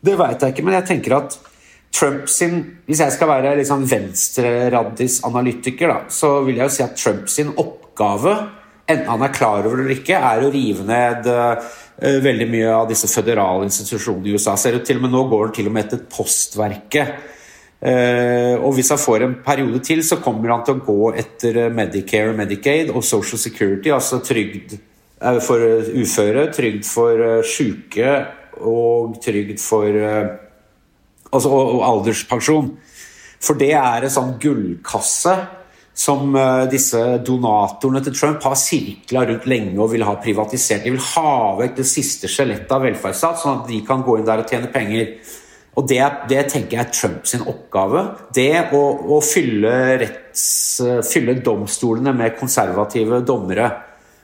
det 0.03 0.17
veit 0.19 0.43
jeg 0.43 0.53
ikke. 0.53 0.63
Men 0.65 0.75
jeg 0.81 0.87
tenker 0.87 1.13
at 1.17 1.39
Trump 1.93 2.29
sin 2.29 2.79
Hvis 2.87 3.01
jeg 3.01 3.13
skal 3.13 3.29
være 3.29 3.57
liksom 3.59 3.85
venstreraddis-analytiker, 3.85 5.95
så 6.09 6.41
vil 6.47 6.57
jeg 6.57 6.65
jo 6.65 6.71
si 6.73 6.83
at 6.83 6.97
Trump 6.97 7.29
sin 7.29 7.53
oppgave, 7.53 8.37
enten 8.89 9.09
han 9.11 9.23
er 9.23 9.33
klar 9.33 9.67
over 9.67 9.77
det 9.77 9.85
eller 9.85 9.95
ikke, 10.01 10.17
er 10.17 10.43
å 10.43 10.51
rive 10.51 10.85
ned 10.89 11.27
uh, 11.29 11.57
veldig 12.01 12.49
mye 12.49 12.69
av 12.73 12.89
disse 12.89 13.09
føderale 13.13 13.65
institusjonene 13.69 14.27
i 14.27 14.33
USA. 14.33 14.57
Ser 14.57 14.75
ut 14.81 14.87
til 14.89 15.01
med 15.05 15.13
Nå 15.13 15.29
går 15.29 15.45
han 15.45 15.53
til 15.59 15.69
og 15.69 15.73
med 15.77 15.85
etter 15.85 16.01
postverket. 16.17 17.09
Uh, 17.83 18.63
og 18.63 18.77
hvis 18.77 18.93
han 18.95 19.01
får 19.01 19.25
en 19.25 19.33
periode 19.43 19.81
til, 19.83 20.05
så 20.07 20.21
kommer 20.23 20.53
han 20.55 20.61
til 20.63 20.79
å 20.79 20.85
gå 20.87 21.09
etter 21.19 21.65
Medicare, 21.75 22.35
Medicaid 22.39 22.93
og 22.95 23.03
Social 23.03 23.41
Security, 23.43 23.91
altså 23.91 24.21
trygd 24.23 24.77
uh, 24.77 25.41
for 25.43 25.59
uføre, 25.91 26.47
trygd 26.55 26.87
for 26.87 27.43
sjuke 27.43 28.15
og 28.63 29.19
trygd 29.25 29.59
for 29.59 29.91
altså, 29.91 31.49
og, 31.51 31.75
og, 31.75 31.83
alderspensjon. 31.89 32.71
For 33.43 33.59
det 33.59 33.73
er 33.75 34.07
en 34.07 34.15
sånn 34.15 34.37
gullkasse 34.39 35.35
som 35.99 36.37
disse 36.71 37.01
donatorene 37.27 38.01
til 38.07 38.15
Trump 38.15 38.45
har 38.47 38.55
sirkla 38.57 39.27
rundt 39.29 39.49
lenge 39.51 39.75
og 39.83 39.91
vil 39.93 40.07
ha 40.07 40.15
privatisert. 40.23 40.87
De 40.87 40.95
vil 40.95 41.09
ha 41.17 41.33
vekk 41.59 41.81
det 41.81 41.89
siste 41.91 42.31
skjelettet 42.31 42.71
av 42.73 42.87
velferdsstat, 42.87 43.43
sånn 43.43 43.59
at 43.59 43.67
de 43.69 43.83
kan 43.89 44.05
gå 44.07 44.21
inn 44.21 44.29
der 44.29 44.45
og 44.45 44.53
tjene 44.53 44.71
penger. 44.73 45.17
Og 45.73 45.87
det, 45.89 46.01
det, 46.29 46.43
tenker 46.53 46.77
jeg 46.77 46.85
er 46.85 46.93
Trumps 46.93 47.33
oppgave. 47.41 48.03
Det 48.35 48.75
å, 48.77 48.83
å 49.17 49.21
fylle, 49.25 49.73
retts, 50.03 50.45
fylle, 51.09 51.39
domstolene 51.45 52.13
med 52.17 52.37
konservative 52.37 53.23
dommere. 53.25 53.71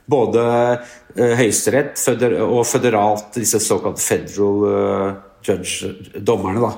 Både 0.09 0.45
uh, 0.45 1.35
Høyesterett 1.39 1.97
og 2.45 2.61
føderalt, 2.69 3.31
disse 3.41 3.61
såkalte 3.65 4.05
federal 4.05 4.65
uh, 4.69 5.11
judge-dommerne. 5.45 6.73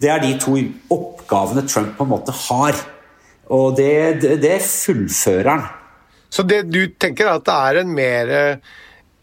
Det 0.00 0.10
er 0.10 0.22
de 0.24 0.34
to 0.42 0.56
oppgavene 0.90 1.66
Trump 1.68 1.94
på 1.98 2.06
en 2.06 2.14
måte 2.16 2.34
har. 2.48 2.78
Og 3.50 3.76
det, 3.78 3.94
det, 4.22 4.36
det 4.42 4.58
fullfører 4.64 5.50
han. 5.52 5.66
Så 6.30 6.42
det 6.46 6.64
du 6.70 6.82
tenker 6.98 7.26
er 7.26 7.38
at 7.38 7.46
det 7.46 7.58
er 7.70 7.80
en 7.80 7.94
mer 7.94 8.36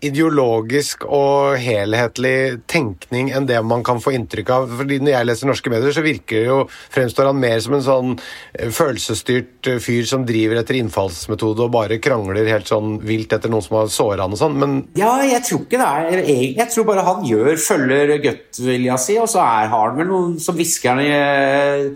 ideologisk 0.05 1.07
og 1.09 1.57
helhetlig 1.57 2.59
tenkning 2.69 3.31
enn 3.33 3.47
det 3.49 3.57
man 3.65 3.81
kan 3.85 4.01
få 4.01 4.13
inntrykk 4.13 4.51
av. 4.53 4.67
Fordi 4.79 4.99
Når 5.01 5.13
jeg 5.13 5.27
leser 5.29 5.49
norske 5.49 5.73
medier, 5.73 5.93
så 5.95 6.03
virker 6.05 6.37
det 6.37 6.45
jo, 6.45 6.57
fremstår 6.93 7.31
han 7.31 7.39
mer 7.41 7.57
som 7.63 7.77
en 7.77 7.85
sånn 7.85 8.11
eh, 8.53 8.69
følelsesstyrt 8.73 9.71
eh, 9.71 9.79
fyr 9.81 10.05
som 10.09 10.25
driver 10.27 10.61
etter 10.61 10.77
innfallsmetode 10.77 11.65
og 11.65 11.73
bare 11.73 12.01
krangler 12.03 12.49
helt 12.49 12.69
sånn 12.69 12.99
vilt 13.07 13.33
etter 13.33 13.49
noen 13.49 13.65
som 13.65 13.79
har 13.79 13.93
såra 13.93 14.27
han 14.27 14.35
og 14.37 14.41
sånn, 14.41 14.57
men 14.61 14.75
Ja, 14.99 15.15
jeg 15.25 15.41
tror 15.47 15.63
ikke 15.65 15.81
det 15.81 15.87
er 15.87 16.25
Jeg 16.27 16.67
tror 16.73 16.89
bare 16.91 17.05
han 17.07 17.25
gjør, 17.25 17.53
følger 17.61 18.17
gut-vilja 18.21 18.99
si, 19.01 19.17
og 19.21 19.29
så 19.31 19.41
er, 19.45 19.71
har 19.73 19.89
han 19.89 19.97
vel 19.97 20.11
noen 20.11 20.37
som 20.41 20.57
hvisker 20.57 21.01
eh, 21.07 21.87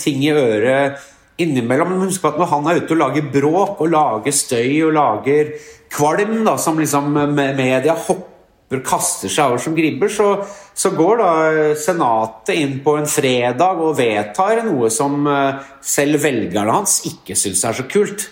ting 0.00 0.22
i 0.24 0.32
øret 0.34 1.00
innimellom. 1.44 1.94
Men 1.94 2.08
husk 2.08 2.24
at 2.28 2.40
når 2.40 2.50
han 2.54 2.70
er 2.70 2.80
ute 2.82 2.96
og 2.96 3.02
lager 3.02 3.30
bråk 3.34 3.84
og 3.84 3.92
lager 3.92 4.34
støy 4.34 4.82
og 4.88 4.96
lager 4.96 5.54
kvalm, 5.92 6.40
da, 6.46 6.56
som 6.60 6.78
liksom 6.80 7.12
media 7.36 7.96
hopper 7.96 8.82
kaster 8.86 9.32
seg 9.32 9.50
over 9.50 9.62
som 9.62 9.74
gribber, 9.74 10.12
så, 10.14 10.28
så, 10.74 10.92
går 10.94 11.18
da 11.18 11.30
Senatet 11.78 12.54
inn 12.54 12.76
på 12.84 12.94
en 13.00 13.08
fredag 13.10 13.80
og 13.82 13.96
vedtar 13.98 14.62
noe 14.68 14.90
som 14.94 15.24
eh, 15.26 15.64
selv 15.82 16.22
velgerne 16.22 16.76
hans 16.76 17.00
ikke 17.10 17.34
syns 17.38 17.64
er 17.66 17.80
så 17.80 17.88
kult. 17.90 18.28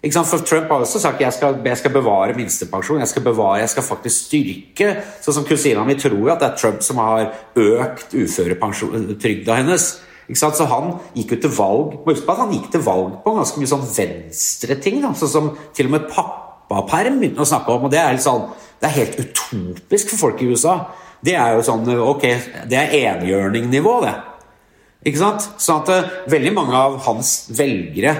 For 0.00 0.40
Trump 0.48 0.70
har 0.72 0.80
også 0.80 1.00
sagt 1.02 1.20
jeg 1.20 1.32
skal, 1.36 1.58
jeg 1.64 1.76
skal 1.76 1.92
bevare 1.92 2.36
minstepensjon. 2.36 3.02
Jeg 3.02 3.10
skal 3.10 3.22
bevare, 3.22 3.58
jeg 3.60 3.68
skal 3.74 3.84
faktisk 3.84 4.30
styrke 4.30 4.94
Sånn 5.20 5.36
som 5.36 5.44
kusina 5.44 5.84
mi 5.84 5.96
tror 6.00 6.32
at 6.32 6.40
det 6.40 6.48
er 6.48 6.56
Trump 6.56 6.80
som 6.84 7.02
har 7.02 7.26
økt 7.60 8.14
uføretrygda 8.16 9.58
hennes. 9.60 9.90
Så 10.36 10.66
han 10.70 10.92
gikk 11.16 11.34
jo 11.34 11.40
til 11.44 11.52
valg 11.56 11.98
på 12.04 12.14
at 12.14 12.40
han 12.42 12.54
gikk 12.54 12.70
til 12.72 12.82
valg 12.86 13.20
på 13.24 13.34
ganske 13.36 13.60
mye 13.60 13.70
sånn 13.70 13.86
venstre 13.86 14.76
ting. 14.82 15.00
Sånn 15.02 15.34
som 15.34 15.52
til 15.76 15.90
og 15.90 15.94
med 15.96 16.08
pappaperm 16.10 17.20
begynte 17.20 17.44
å 17.44 17.50
snakke 17.50 17.74
om. 17.74 17.86
og 17.88 17.94
Det 17.94 18.00
er, 18.02 18.18
sånn, 18.22 18.48
det 18.80 18.90
er 18.90 18.98
helt 18.98 19.20
utopisk 19.22 20.12
for 20.14 20.26
folk 20.28 20.42
i 20.42 20.50
USA. 20.52 20.76
Det 21.24 21.36
er 21.36 21.56
jo 21.56 21.64
sånn 21.66 21.88
Ok, 22.00 22.26
det 22.70 22.78
er 22.78 22.94
enhjørningnivå, 23.00 23.96
det. 24.06 24.14
Ikke 25.08 25.22
sant? 25.22 25.48
Sånn 25.60 25.82
at 25.82 25.90
uh, 25.92 26.14
veldig 26.30 26.52
mange 26.56 26.76
av 26.76 26.98
hans 27.06 27.50
velgere 27.56 28.14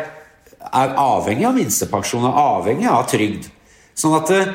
er 0.71 0.95
avhengig 1.01 1.47
av 1.49 1.57
minstepensjon, 1.57 2.25
er 2.29 2.41
avhengig 2.41 2.89
av 2.89 3.07
trygd. 3.11 3.49
Sånn 3.97 4.17
at 4.17 4.33
uh, 4.33 4.53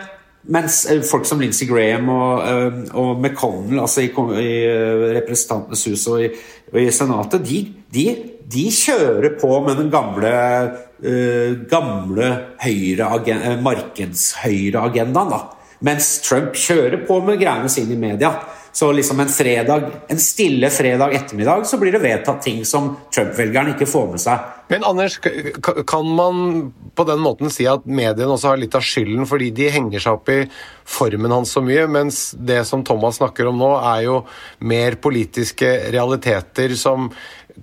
mens 0.52 0.86
eh, 0.90 1.02
folk 1.06 1.26
som 1.28 1.42
Lindsey 1.42 1.68
Graham 1.70 2.10
og, 2.14 2.44
uh, 2.46 2.80
og 3.02 3.22
McConnell, 3.22 3.80
altså 3.82 4.06
i, 4.06 4.12
i 4.42 4.54
Representantenes 5.18 5.86
hus 5.90 6.06
og 6.12 6.24
i, 6.26 6.30
og 6.72 6.80
i 6.82 6.88
Senatet, 6.94 7.46
de, 7.48 7.62
de, 7.96 8.06
de, 8.54 8.66
kjører 8.74 9.38
på 9.42 9.52
med 9.66 9.80
den 9.82 9.92
gamle, 9.94 10.34
uh, 11.06 11.52
gamle 11.72 12.32
høyre 12.62 13.60
markedshøyreagendaen. 13.66 15.52
Mens 15.86 16.14
Trump 16.26 16.56
kjører 16.58 17.02
på 17.08 17.20
med 17.26 17.42
greiene 17.42 17.70
sine 17.72 17.98
i 17.98 18.00
media. 18.00 18.32
Så 18.76 18.92
liksom 18.92 19.20
en 19.24 19.30
fredag, 19.32 19.84
en 20.12 20.20
stille 20.20 20.70
fredag 20.70 21.14
ettermiddag 21.16 21.64
så 21.68 21.78
blir 21.80 21.96
det 21.96 22.02
vedtatt 22.04 22.42
ting 22.44 22.66
som 22.68 22.90
Trump-velgeren 23.16 23.72
ikke 23.72 23.88
får 23.88 24.10
med 24.12 24.20
seg. 24.20 24.50
Men 24.68 24.84
Anders, 24.84 25.16
kan 25.88 26.10
man 26.18 26.42
på 26.98 27.06
den 27.08 27.22
måten 27.24 27.54
si 27.54 27.64
at 27.72 27.86
mediene 27.88 28.34
også 28.34 28.52
har 28.52 28.60
litt 28.60 28.76
av 28.76 28.84
skylden 28.84 29.24
fordi 29.30 29.48
de 29.56 29.70
henger 29.72 30.04
seg 30.04 30.18
opp 30.18 30.32
i 30.34 30.42
formen 30.84 31.32
hans 31.32 31.54
så 31.56 31.64
mye, 31.64 31.86
mens 31.88 32.20
det 32.36 32.66
som 32.68 32.84
Thomas 32.84 33.22
snakker 33.22 33.48
om 33.48 33.64
nå, 33.64 33.72
er 33.80 34.04
jo 34.10 34.18
mer 34.68 35.00
politiske 35.00 35.72
realiteter 35.96 36.76
som 36.76 37.08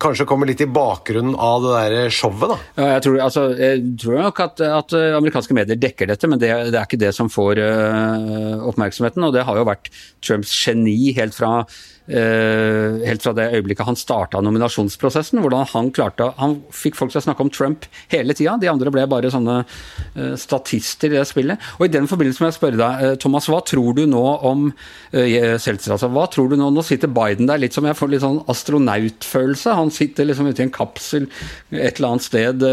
kanskje 0.00 0.26
kommer 0.28 0.48
litt 0.48 0.62
i 0.64 0.68
bakgrunnen 0.70 1.34
av 1.36 1.64
det 1.64 1.72
der 1.76 2.14
showet, 2.14 2.54
da? 2.54 2.58
Ja, 2.80 2.90
jeg, 2.96 3.04
tror, 3.06 3.18
altså, 3.26 3.46
jeg 3.58 3.82
tror 4.00 4.20
nok 4.22 4.42
at, 4.44 4.62
at, 4.64 4.94
amerikanske 5.18 5.56
medier 5.56 5.80
dekker 5.80 6.08
dette, 6.12 6.30
men 6.30 6.40
det, 6.42 6.52
det 6.72 6.78
er 6.80 6.86
ikke 6.86 7.02
det 7.02 7.12
som 7.16 7.30
får 7.32 7.60
uh, 7.60 8.68
oppmerksomheten. 8.72 9.24
Og 9.28 9.34
det 9.36 9.44
har 9.48 9.60
jo 9.60 9.68
vært 9.68 9.90
Trumps 10.24 10.54
geni 10.64 11.12
helt 11.18 11.36
fra 11.36 11.60
Eh, 11.62 11.91
helt 12.02 13.22
fra 13.22 13.32
det 13.36 13.44
øyeblikket 13.54 13.86
han 13.86 13.98
starta 13.98 14.40
nominasjonsprosessen. 14.42 15.38
Hvordan 15.42 15.68
han 15.70 15.90
klarte 15.94 16.32
Han 16.38 16.56
fikk 16.74 16.96
folk 16.98 17.12
til 17.12 17.20
å 17.20 17.24
snakke 17.28 17.44
om 17.44 17.50
Trump 17.52 17.86
hele 18.10 18.34
tida. 18.34 18.56
De 18.58 18.70
andre 18.70 18.90
ble 18.90 19.04
bare 19.10 19.30
sånne 19.30 19.60
uh, 19.62 20.34
statister 20.38 21.12
i 21.12 21.18
det 21.18 21.26
spillet. 21.28 21.62
Og 21.78 21.86
i 21.86 21.92
den 21.92 22.08
forbindelse 22.10 22.42
må 22.42 22.50
jeg 22.50 22.58
spørre 22.58 22.80
deg, 22.80 23.04
uh, 23.04 23.14
Thomas, 23.22 23.48
hva 23.50 23.62
tror 23.66 23.94
du 23.96 24.04
nå 24.10 24.22
om 24.42 24.70
Seltzer? 25.12 25.92
Altså, 25.94 26.08
hva 26.12 26.24
tror 26.32 26.48
du 26.50 26.56
nå? 26.58 26.70
Nå 26.72 26.82
sitter 26.86 27.10
Biden 27.12 27.48
der 27.50 27.60
litt 27.60 27.76
som 27.76 27.86
jeg 27.86 27.98
får 27.98 28.10
litt 28.10 28.24
sånn 28.24 28.40
astronautfølelse. 28.50 29.76
Han 29.78 29.92
sitter 29.94 30.28
liksom 30.28 30.48
ute 30.50 30.64
i 30.64 30.66
en 30.66 30.74
kapsel 30.74 31.28
et 31.70 31.98
eller 31.98 32.14
annet 32.14 32.24
sted 32.24 32.64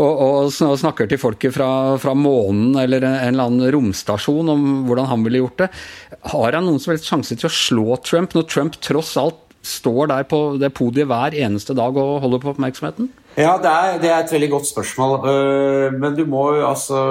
og, 0.00 0.10
og, 0.10 0.50
snakker 0.52 1.08
til 1.10 1.20
folket 1.20 1.54
fra, 1.54 1.68
fra 2.00 2.12
månen 2.16 2.76
eller 2.80 3.04
en 3.06 3.16
eller 3.30 3.48
annen 3.48 3.72
romstasjon 3.74 4.52
om 4.52 4.66
hvordan 4.88 5.08
han 5.10 5.24
ville 5.26 5.42
gjort 5.42 5.64
det. 5.64 5.70
Har 6.34 6.56
han 6.56 6.68
noen 6.68 6.80
som 6.82 6.92
helst 6.92 7.08
sjanse 7.08 7.36
til 7.38 7.48
å 7.48 7.54
slå 7.54 7.79
slå 7.80 7.96
Trump, 8.04 8.34
når 8.36 8.48
Trump 8.48 8.76
tross 8.84 9.16
alt 9.20 9.38
står 9.62 10.08
der 10.08 10.24
på 10.24 10.56
det 10.60 10.72
podiet 10.72 11.08
hver 11.10 11.36
eneste 11.36 11.74
dag 11.76 11.96
og 11.96 12.20
holder 12.24 12.40
på 12.40 12.52
oppmerksomheten? 12.54 13.10
Ja, 13.36 13.56
det 13.60 13.70
er, 13.70 13.98
det 14.00 14.10
er 14.10 14.24
et 14.24 14.32
veldig 14.32 14.50
godt 14.50 14.68
spørsmål. 14.70 15.28
Øh, 15.28 15.92
men 16.00 16.16
du 16.16 16.24
må 16.26 16.54
jo 16.56 16.68
altså 16.68 17.02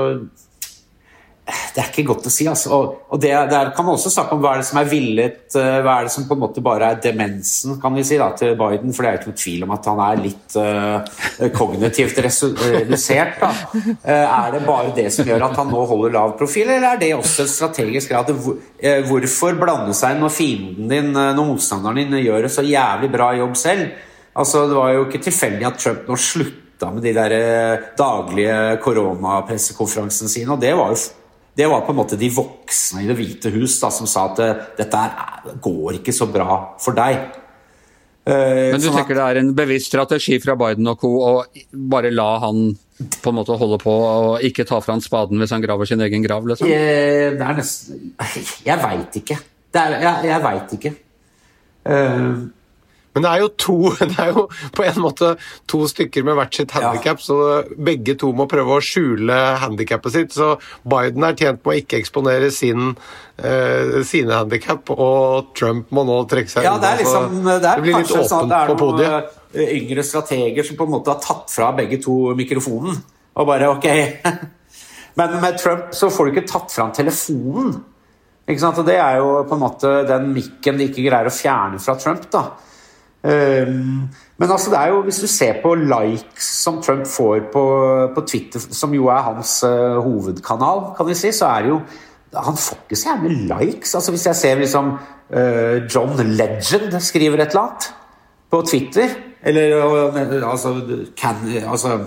det 1.74 1.82
er 1.82 1.90
ikke 1.90 2.06
godt 2.10 2.28
å 2.30 2.32
si. 2.34 2.46
Altså. 2.50 2.72
Og, 2.76 2.96
og 3.10 3.22
det, 3.22 3.32
Der 3.52 3.72
kan 3.76 3.86
man 3.86 3.98
også 3.98 4.12
snakke 4.14 4.36
om 4.36 4.44
hva 4.44 4.54
er 4.54 4.62
det 4.62 4.68
som 4.70 4.80
er 4.82 4.90
villet, 4.90 5.40
eh, 5.58 5.78
hva 5.86 5.96
er 5.98 6.08
det 6.08 6.14
som 6.14 6.28
på 6.30 6.36
en 6.38 6.44
måte 6.44 6.64
bare 6.64 6.92
er 6.94 7.02
demensen 7.04 7.80
kan 7.82 7.96
vi 7.96 8.06
si 8.08 8.20
da, 8.20 8.30
til 8.38 8.56
Biden. 8.60 8.94
For 8.96 9.06
det 9.06 9.12
er 9.12 9.20
ikke 9.20 9.32
noe 9.32 9.42
tvil 9.44 9.66
om 9.66 9.74
at 9.76 9.90
han 9.90 10.02
er 10.06 10.24
litt 10.24 10.58
uh, 10.60 11.50
kognitivt 11.56 12.22
redusert. 12.26 13.40
Da. 13.42 13.52
Uh, 13.74 14.26
er 14.26 14.56
det 14.56 14.64
bare 14.68 14.96
det 14.98 15.08
som 15.16 15.28
gjør 15.28 15.48
at 15.50 15.58
han 15.60 15.72
nå 15.72 15.86
holder 15.90 16.16
lav 16.16 16.36
profil, 16.40 16.70
eller 16.70 16.94
er 16.94 17.02
det 17.02 17.14
også 17.18 17.46
et 17.46 17.54
strategisk 17.54 18.14
grad? 18.14 18.32
Hvorfor 19.10 19.58
blande 19.60 19.96
seg 19.98 20.20
når 20.20 20.34
fienden 20.34 20.90
din, 20.92 21.12
når 21.14 21.46
motstanderen 21.54 22.02
din, 22.04 22.20
gjør 22.24 22.48
en 22.48 22.58
så 22.60 22.66
jævlig 22.66 23.12
bra 23.14 23.32
jobb 23.40 23.56
selv? 23.60 23.94
Altså, 24.40 24.68
Det 24.70 24.76
var 24.78 24.92
jo 24.94 25.06
ikke 25.08 25.24
tilfeldig 25.26 25.68
at 25.68 25.80
Trump 25.82 26.08
nå 26.08 26.18
slutta 26.20 26.92
med 26.94 27.04
de 27.04 27.12
der 27.16 27.34
daglige 27.98 28.78
koronapressekonferansene 28.84 30.32
sine. 30.32 30.54
og 30.54 30.62
det 30.62 30.76
var 30.78 30.94
jo 30.94 31.00
det 31.60 31.68
var 31.68 31.84
på 31.84 31.92
en 31.92 32.00
måte 32.00 32.18
de 32.20 32.30
voksne 32.32 33.04
i 33.04 33.10
Det 33.10 33.18
hvite 33.20 33.52
hus 33.52 33.80
da, 33.82 33.92
som 33.92 34.08
sa 34.08 34.30
at 34.32 34.42
eh, 34.44 34.66
dette 34.80 35.04
er, 35.06 35.56
går 35.60 36.00
ikke 36.00 36.16
så 36.16 36.30
bra 36.32 36.60
for 36.80 36.96
deg. 36.96 37.20
Uh, 38.30 38.70
Men 38.70 38.80
du 38.80 38.86
sånn 38.90 39.00
tenker 39.00 39.18
det 39.18 39.26
er 39.26 39.40
en 39.42 39.50
bevisst 39.58 39.90
strategi 39.90 40.38
fra 40.44 40.54
Biden 40.60 40.88
og 40.92 41.00
co. 41.02 41.10
å 41.24 41.32
bare 41.92 42.12
la 42.14 42.30
han 42.44 42.70
på 43.24 43.32
en 43.32 43.38
måte 43.38 43.56
holde 43.58 43.80
på 43.82 43.94
og 43.96 44.44
ikke 44.46 44.68
ta 44.70 44.78
fra 44.84 44.98
han 44.98 45.04
spaden 45.04 45.40
hvis 45.42 45.54
han 45.56 45.64
graver 45.64 45.88
sin 45.90 46.04
egen 46.06 46.24
grav? 46.26 46.46
liksom? 46.48 46.70
Jeg, 46.70 47.34
det 47.40 47.48
er 47.48 47.58
nesten 47.58 48.14
Jeg 48.68 48.84
veit 48.84 49.20
ikke. 49.24 49.40
Er, 49.80 49.96
jeg 50.04 50.30
jeg 50.30 50.46
veit 50.46 50.76
ikke. 50.78 50.94
Uh, 51.90 52.48
men 53.14 53.26
det 53.26 53.30
er 53.32 53.42
jo 53.44 53.50
to 53.58 53.78
Det 54.12 54.20
er 54.22 54.34
jo 54.36 54.46
på 54.76 54.86
en 54.86 55.02
måte 55.04 55.32
to 55.70 55.82
stykker 55.90 56.26
med 56.28 56.38
hvert 56.40 56.60
sitt 56.60 56.74
handikap, 56.76 57.22
ja. 57.22 57.26
så 57.26 57.80
begge 57.90 58.16
to 58.20 58.32
må 58.36 58.48
prøve 58.50 58.78
å 58.78 58.84
skjule 58.84 59.38
handikappet 59.64 60.16
sitt. 60.16 60.36
Så 60.36 60.54
Biden 60.90 61.26
er 61.26 61.38
tjent 61.38 61.64
med 61.64 61.74
å 61.74 61.80
ikke 61.82 62.00
eksponere 62.00 62.52
sin, 62.54 62.94
uh, 62.94 64.00
sine 64.08 64.38
handikap, 64.38 64.94
og 64.94 65.52
Trump 65.58 65.92
må 65.96 66.06
nå 66.08 66.22
trekke 66.30 66.54
seg 66.54 66.68
ja, 66.68 66.76
unna. 66.78 66.94
Det, 66.94 67.04
liksom, 67.04 67.42
det, 67.46 67.58
det, 67.66 67.76
blir 67.86 67.98
litt 67.98 68.14
åpent 68.14 68.34
sånn 68.34 68.56
på 68.72 68.78
podiet. 68.80 69.36
Eh, 69.56 69.76
yngre 69.80 70.06
strateger 70.06 70.68
som 70.68 70.78
på 70.78 70.86
en 70.86 70.96
måte 71.00 71.14
har 71.14 71.22
tatt 71.24 71.50
fra 71.54 71.74
begge 71.78 72.02
to 72.04 72.36
mikrofonen. 72.38 73.02
Og 73.40 73.48
bare 73.48 73.70
ok 73.72 73.86
Men 75.20 75.34
med 75.42 75.58
Trump 75.60 75.94
så 75.96 76.10
får 76.14 76.28
du 76.28 76.32
ikke 76.34 76.50
tatt 76.50 76.72
fra 76.72 76.86
telefonen. 76.96 77.74
Ikke 78.50 78.62
sant? 78.62 78.78
Og 78.82 78.86
det 78.88 78.96
er 79.02 79.18
jo 79.20 79.42
på 79.50 79.58
en 79.58 79.62
måte 79.62 79.92
den 80.08 80.30
mikken 80.34 80.80
de 80.80 80.88
ikke 80.90 81.04
greier 81.06 81.28
å 81.28 81.34
fjerne 81.34 81.82
fra 81.82 81.98
Trump. 82.00 82.30
da 82.32 82.46
men 83.24 84.52
altså, 84.52 84.72
det 84.72 84.80
er 84.80 84.94
jo, 84.94 85.02
hvis 85.04 85.20
du 85.20 85.28
ser 85.28 85.58
på 85.64 85.74
likes 85.76 86.52
som 86.64 86.82
Trump 86.84 87.08
får 87.08 87.50
på, 87.54 87.64
på 88.16 88.22
Twitter, 88.28 88.60
som 88.60 88.94
jo 88.96 89.10
er 89.12 89.26
hans 89.26 89.58
uh, 89.68 90.00
hovedkanal, 90.04 90.94
kan 90.98 91.10
vi 91.10 91.18
si, 91.20 91.32
så 91.36 91.52
er 91.52 91.66
det 91.66 91.74
jo 91.76 91.82
Han 92.30 92.58
får 92.62 92.78
ikke 92.86 92.96
så 92.96 93.10
gjerne 93.10 93.30
likes. 93.50 93.96
Altså, 93.96 94.12
hvis 94.14 94.26
jeg 94.28 94.36
ser 94.36 94.60
liksom 94.60 94.92
uh, 94.94 95.78
John 95.90 96.14
Legend 96.16 97.00
skriver 97.02 97.42
et 97.42 97.50
eller 97.50 97.62
annet 97.62 97.90
på 98.52 98.62
Twitter, 98.70 99.10
eller 99.44 100.46
altså, 100.46 100.76
can, 101.18 101.36
altså 101.66 101.98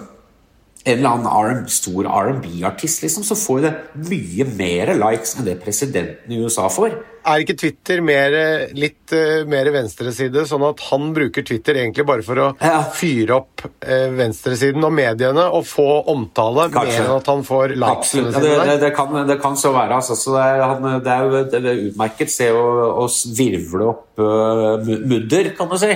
en 0.84 0.98
eller 0.98 1.10
annen 1.10 1.68
stor 1.70 2.06
R&B-artist, 2.06 3.02
liksom, 3.02 3.24
så 3.26 3.34
får 3.38 3.60
det 3.62 3.72
mye 4.08 4.46
mer 4.56 4.94
likes 4.98 5.36
enn 5.36 5.46
det 5.46 5.60
presidenten 5.62 6.32
i 6.32 6.40
USA 6.42 6.68
får. 6.72 6.96
Er 7.22 7.42
ikke 7.42 7.54
Twitter 7.54 8.00
mer, 8.02 8.34
litt 8.74 9.12
uh, 9.14 9.44
mer 9.46 9.68
venstreside, 9.74 10.42
sånn 10.48 10.64
at 10.66 10.80
han 10.88 11.12
bruker 11.14 11.44
Twitter 11.46 11.78
egentlig 11.78 12.06
bare 12.08 12.24
for 12.26 12.40
å 12.42 12.46
ja. 12.58 12.80
fyre 12.96 13.36
opp 13.36 13.62
uh, 13.62 14.08
venstresiden 14.16 14.82
og 14.82 14.90
mediene 14.96 15.44
og 15.54 15.62
få 15.68 15.86
omtale, 16.10 16.66
Kanskje. 16.72 16.96
mer 16.98 17.04
enn 17.04 17.20
at 17.20 17.30
han 17.30 17.44
får 17.46 17.76
likesene 17.78 18.32
sine? 18.34 18.50
Ja, 18.56 18.66
det, 18.72 18.78
det, 18.82 18.90
kan, 18.96 19.14
det, 19.28 19.38
kan, 19.42 19.54
så 19.58 19.70
være. 19.74 20.00
Altså. 20.00 20.18
Så 20.18 20.34
det, 20.34 20.42
er, 20.42 20.64
han, 20.66 20.88
det 21.04 21.14
er 21.14 21.22
jo 21.22 21.44
det 21.52 21.62
er 21.62 21.84
utmerket 21.92 22.34
sted 22.34 22.58
å, 22.58 22.66
å 23.04 23.06
virvle 23.38 23.88
opp 23.92 24.22
uh, 24.22 24.82
mudder, 24.82 25.52
kan 25.58 25.70
du 25.70 25.78
si. 25.78 25.92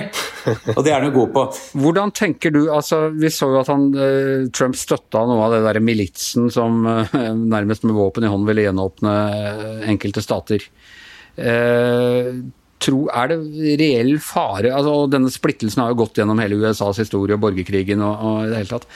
Og 0.77 0.81
det 0.85 0.93
er 0.93 1.01
han 1.01 1.09
jo 1.09 1.15
god 1.19 1.35
på. 1.35 1.45
Hvordan 1.83 2.15
tenker 2.15 2.55
du 2.55 2.61
altså, 2.71 3.09
Vi 3.11 3.27
så 3.33 3.49
jo 3.51 3.59
at 3.59 3.71
han, 3.71 3.89
Trump 4.55 4.77
støtta 4.79 5.25
noe 5.27 5.43
av 5.43 5.57
det 5.57 5.63
der 5.65 5.83
militsen 5.83 6.47
som 6.53 6.85
nærmest 6.85 7.83
med 7.83 7.97
våpen 7.97 8.23
i 8.23 8.31
hånd 8.31 8.47
ville 8.47 8.63
gjenåpne 8.63 9.17
enkelte 9.91 10.23
stater. 10.23 10.63
Eh, 11.37 12.31
tro, 12.81 12.99
er 13.09 13.31
det 13.31 13.37
reell 13.81 14.15
fare 14.23 14.71
altså 14.73 15.05
Denne 15.11 15.31
splittelsen 15.33 15.83
har 15.83 15.91
jo 15.91 15.99
gått 16.03 16.19
gjennom 16.19 16.39
hele 16.41 16.59
USAs 16.61 17.01
historie 17.01 17.37
og 17.37 17.43
borgerkrigen. 17.45 18.03
og, 18.05 18.21
og 18.21 18.37
i 18.45 18.51
det 18.51 18.61
hele 18.61 18.71
tatt. 18.73 18.87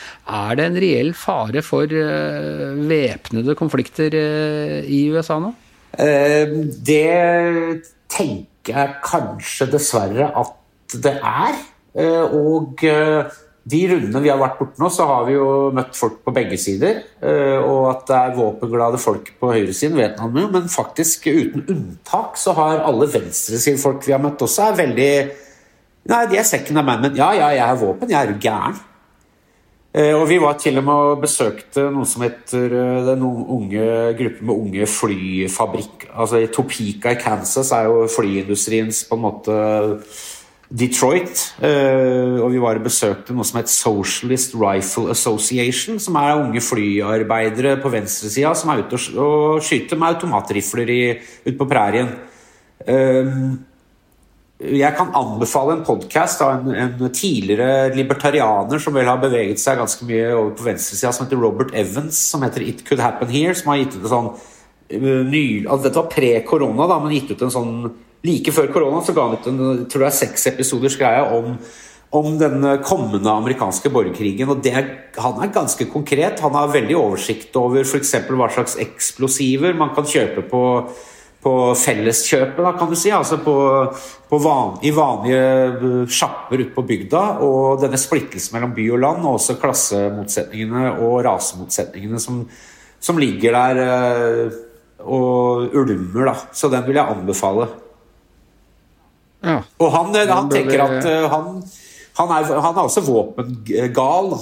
Er 0.42 0.58
det 0.60 0.68
en 0.68 0.80
reell 0.86 1.12
fare 1.18 1.64
for 1.66 1.90
uh, 1.90 2.78
væpnede 2.92 3.58
konflikter 3.60 4.16
uh, 4.16 4.80
i 4.86 5.04
USA 5.14 5.40
nå? 5.42 5.54
Uh, 5.98 6.62
det 6.78 7.82
tenker 8.12 8.76
jeg 8.78 8.98
kanskje 9.04 9.70
dessverre 9.74 10.30
at 10.38 10.98
det 11.02 11.18
er. 11.18 11.62
og 11.96 12.84
de 13.72 13.82
rundene 13.92 14.22
vi 14.24 14.32
har 14.32 14.40
vært 14.42 14.60
borte 14.60 14.82
nå, 14.82 14.90
så 14.92 15.08
har 15.10 15.26
vi 15.28 15.38
jo 15.38 15.48
møtt 15.76 15.96
folk 15.98 16.20
på 16.26 16.34
begge 16.36 16.60
sider. 16.62 17.02
Eh, 17.24 17.58
og 17.60 17.88
at 17.94 18.06
det 18.10 18.18
er 18.18 18.36
våpenglade 18.38 19.00
folk 19.02 19.34
på 19.40 19.54
høyresiden, 19.54 19.98
vet 20.00 20.20
man 20.20 20.44
jo, 20.44 20.50
men 20.54 20.70
faktisk 20.72 21.30
uten 21.32 21.66
unntak 21.66 22.40
så 22.40 22.56
har 22.58 22.84
alle 22.86 23.10
venstresidefolk 23.12 24.04
vi 24.08 24.16
har 24.16 24.24
møtt 24.24 24.44
også, 24.48 24.70
er 24.70 24.84
veldig 24.86 25.14
Nei, 26.10 26.24
de 26.32 26.40
er 26.42 26.46
second 26.50 26.82
amendment. 26.82 27.14
Ja, 27.14 27.28
ja, 27.38 27.52
jeg 27.54 27.62
har 27.62 27.76
våpen. 27.78 28.10
Jeg 28.10 28.18
er 28.18 28.32
jo 28.32 28.40
gæren. 28.42 28.80
Eh, 29.94 30.16
og 30.16 30.24
vi 30.30 30.38
var 30.40 30.56
til 30.56 30.80
og 30.80 30.86
med 30.88 31.08
og 31.12 31.22
besøkte 31.26 31.84
noe 31.92 32.08
som 32.08 32.24
heter 32.24 32.72
eh, 32.72 33.02
den 33.10 33.26
unge 33.28 33.88
gruppen 34.16 34.48
med 34.48 34.56
unge 34.56 34.86
flyfabrikk 34.88 36.06
Altså 36.16 36.40
i 36.40 36.48
Topeka 36.48 37.12
i 37.12 37.20
Kansas 37.20 37.74
er 37.76 37.90
jo 37.90 38.06
flyindustriens 38.08 39.04
på 39.10 39.18
en 39.18 39.26
måte 39.26 39.58
Detroit. 40.72 41.42
Eh, 41.60 42.38
og 42.40 42.54
vi 42.54 42.60
var 42.64 42.80
og 42.80 42.86
besøkte 42.86 43.36
noe 43.36 43.48
som 43.48 43.60
het 43.60 43.72
Socialist 43.72 44.54
Rifle 44.56 45.12
Association, 45.12 46.00
som 46.00 46.16
er 46.20 46.38
unge 46.40 46.62
flyarbeidere 46.64 47.76
på 47.84 47.92
venstresida 47.92 48.54
som 48.56 48.72
er 48.72 48.86
ute 48.86 49.00
og, 49.20 49.60
skyter 49.66 50.00
med 50.00 50.16
automatrifler 50.16 50.94
ute 51.44 51.58
på 51.60 51.68
prærien. 51.68 52.14
Eh, 52.88 53.34
jeg 54.62 54.94
kan 54.96 55.10
anbefale 55.18 55.74
en 55.74 55.84
podkast 55.84 56.44
av 56.46 56.54
en, 56.54 56.76
en, 56.78 57.10
tidligere 57.10 57.90
libertarianer 57.96 58.80
som 58.80 58.94
vel 58.94 59.10
har 59.10 59.20
beveget 59.20 59.60
seg 59.60 59.80
ganske 59.82 60.06
mye 60.06 60.30
over 60.36 60.54
på 60.56 60.68
venstresida, 60.70 61.12
som 61.12 61.26
heter 61.26 61.42
Robert 61.42 61.74
Evans, 61.76 62.20
som 62.30 62.46
heter 62.46 62.64
It 62.64 62.86
Could 62.88 63.02
Happen 63.04 63.32
Here, 63.34 63.58
som 63.58 63.74
har 63.74 63.82
gitt 63.82 63.98
ut 63.98 64.06
en 64.06 64.14
sånn 64.14 64.32
eh, 64.88 65.20
ny, 65.28 65.44
altså 65.66 65.90
Dette 65.90 66.00
var 66.00 66.14
pre-korona, 66.14 66.88
da, 66.88 67.00
men 67.02 67.18
gitt 67.18 67.34
ut 67.34 67.44
en 67.44 67.54
sånn 67.58 67.76
Like 68.28 68.54
før 68.54 68.70
korona 68.70 69.00
så 69.02 69.16
ga 69.18 69.24
han 69.26 69.40
ut 69.40 69.48
en 69.50 69.86
tror 69.90 70.06
jeg, 70.06 70.20
seks 70.20 70.46
episoders 70.52 70.98
greie 71.00 71.24
om, 71.34 71.56
om 72.14 72.36
den 72.38 72.66
kommende 72.86 73.32
amerikanske 73.34 73.90
borgerkrigen. 73.90 74.50
og 74.50 74.62
det, 74.62 74.76
Han 75.18 75.42
er 75.42 75.54
ganske 75.54 75.88
konkret. 75.90 76.44
Han 76.46 76.54
har 76.54 76.74
veldig 76.74 76.98
oversikt 77.00 77.58
over 77.58 77.82
f.eks. 77.82 78.14
hva 78.30 78.52
slags 78.54 78.78
eksplosiver 78.84 79.74
man 79.74 79.96
kan 79.98 80.06
kjøpe 80.06 80.46
på, 80.52 80.64
på 81.42 81.56
felleskjøpet, 81.82 82.62
da, 82.62 82.76
kan 82.78 82.94
du 82.94 82.96
si. 83.00 83.10
Altså 83.10 83.42
på, 83.42 83.58
på 84.30 84.44
van, 84.46 84.78
i 84.86 84.94
vanlige 84.94 85.52
uh, 85.82 86.06
sjapper 86.06 86.62
ute 86.62 86.76
på 86.78 86.86
bygda. 86.94 87.26
Og 87.42 87.82
denne 87.82 87.98
splittelsen 87.98 88.54
mellom 88.54 88.78
by 88.78 88.90
og 88.94 89.02
land, 89.02 89.26
og 89.26 89.40
også 89.42 89.58
klassemotsetningene 89.62 91.00
og 91.02 91.24
rasemotsetningene 91.26 92.22
som, 92.22 92.44
som 93.02 93.18
ligger 93.18 93.58
der 93.58 93.82
uh, 93.82 94.66
og 95.10 95.74
ulmer. 95.74 96.36
da. 96.36 96.42
Så 96.54 96.70
den 96.70 96.86
vil 96.86 97.02
jeg 97.02 97.18
anbefale. 97.18 97.72
Ja. 99.42 99.60
Og 99.82 99.94
han, 99.96 100.16
eh, 100.16 100.30
han, 100.30 100.50
tenker 100.52 100.84
at 100.86 101.06
uh, 101.06 101.28
han, 101.32 101.62
han, 102.20 102.34
er, 102.38 102.50
han, 102.54 102.74
er, 102.76 102.82
også 102.84 103.06
våpengal. 103.06 104.36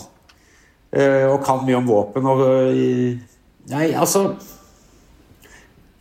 Uh, 0.90 1.26
og 1.30 1.44
kan 1.46 1.62
mye 1.68 1.78
om 1.78 1.88
våpen. 1.90 2.28
Og, 2.28 2.42
nei, 3.70 3.92
altså 3.94 4.32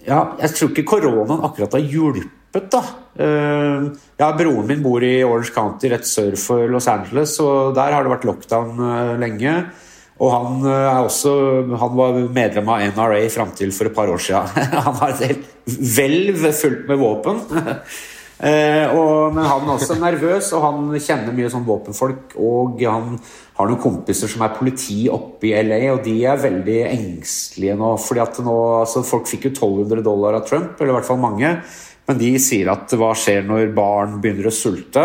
ja, 0.08 0.22
Jeg 0.40 0.54
tror 0.56 0.72
ikke 0.72 0.88
koronaen 0.88 1.44
akkurat 1.44 1.76
har 1.76 1.84
hjulpet 1.84 2.70
da. 2.72 2.80
Eh, 3.18 3.88
ja, 4.20 4.28
broren 4.38 4.68
min 4.68 4.82
bor 4.82 5.04
i 5.04 5.18
Orange 5.26 5.52
County 5.54 5.90
rett 5.90 6.06
sør 6.06 6.36
for 6.38 6.70
Los 6.70 6.88
Angeles, 6.90 7.34
og 7.42 7.74
der 7.76 7.92
har 7.94 8.06
det 8.06 8.12
vært 8.14 8.26
lockdown 8.28 8.78
eh, 8.78 9.14
lenge. 9.20 9.54
Og 10.18 10.32
han 10.34 10.64
er 10.66 11.04
også 11.04 11.32
Han 11.78 11.92
var 11.94 12.16
medlem 12.34 12.70
av 12.74 12.80
NRA 12.96 13.20
fram 13.30 13.52
til 13.54 13.70
for 13.70 13.86
et 13.86 13.94
par 13.94 14.10
år 14.10 14.18
siden. 14.18 14.48
Han 14.88 14.96
har 14.98 15.12
et 15.12 15.28
helt 15.28 15.44
hvelv 15.94 16.48
fullt 16.58 16.88
med 16.88 16.98
våpen. 16.98 17.38
og, 18.38 19.34
men 19.34 19.42
han 19.42 19.64
er 19.66 19.72
også 19.74 19.96
nervøs, 19.98 20.52
og 20.54 20.62
han 20.62 20.92
kjenner 21.02 21.34
mye 21.34 21.50
sånn 21.50 21.66
våpenfolk. 21.66 22.36
Og 22.38 22.82
han 22.86 23.16
har 23.58 23.66
noen 23.66 23.82
kompiser 23.82 24.30
som 24.30 24.44
er 24.46 24.54
politi 24.54 25.08
oppe 25.10 25.50
i 25.50 25.54
LA, 25.66 25.80
og 25.96 26.04
de 26.04 26.14
er 26.30 26.38
veldig 26.44 26.78
engstelige 26.92 27.74
nå. 27.78 27.96
fordi 27.98 28.22
at 28.22 28.38
nå, 28.46 28.58
altså 28.84 29.02
Folk 29.06 29.26
fikk 29.30 29.48
jo 29.48 29.54
1200 29.56 30.04
dollar 30.06 30.38
av 30.38 30.46
Trump, 30.46 30.78
eller 30.78 30.94
i 30.94 30.98
hvert 31.00 31.08
fall 31.10 31.22
mange. 31.22 31.50
Men 32.08 32.20
de 32.20 32.30
sier 32.40 32.70
at 32.72 32.94
hva 32.96 33.10
skjer 33.18 33.42
når 33.48 33.74
barn 33.76 34.20
begynner 34.22 34.48
å 34.48 34.54
sulte? 34.54 35.02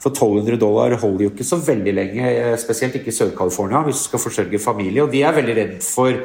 For 0.00 0.14
1200 0.14 0.56
dollar 0.58 0.96
holder 1.02 1.26
jo 1.26 1.32
ikke 1.34 1.44
så 1.44 1.58
veldig 1.60 1.92
lenge, 1.92 2.24
eh, 2.24 2.56
spesielt 2.58 2.96
ikke 2.96 3.12
i 3.12 3.16
Sør-California, 3.18 3.82
hvis 3.84 4.00
du 4.00 4.08
skal 4.08 4.22
forsørge 4.22 4.62
familie. 4.62 5.04
Og 5.04 5.12
de 5.12 5.20
er 5.22 5.36
veldig 5.36 5.56
redd 5.58 5.82
for 5.84 6.16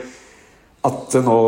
at 0.86 1.16
det 1.16 1.24
nå 1.26 1.40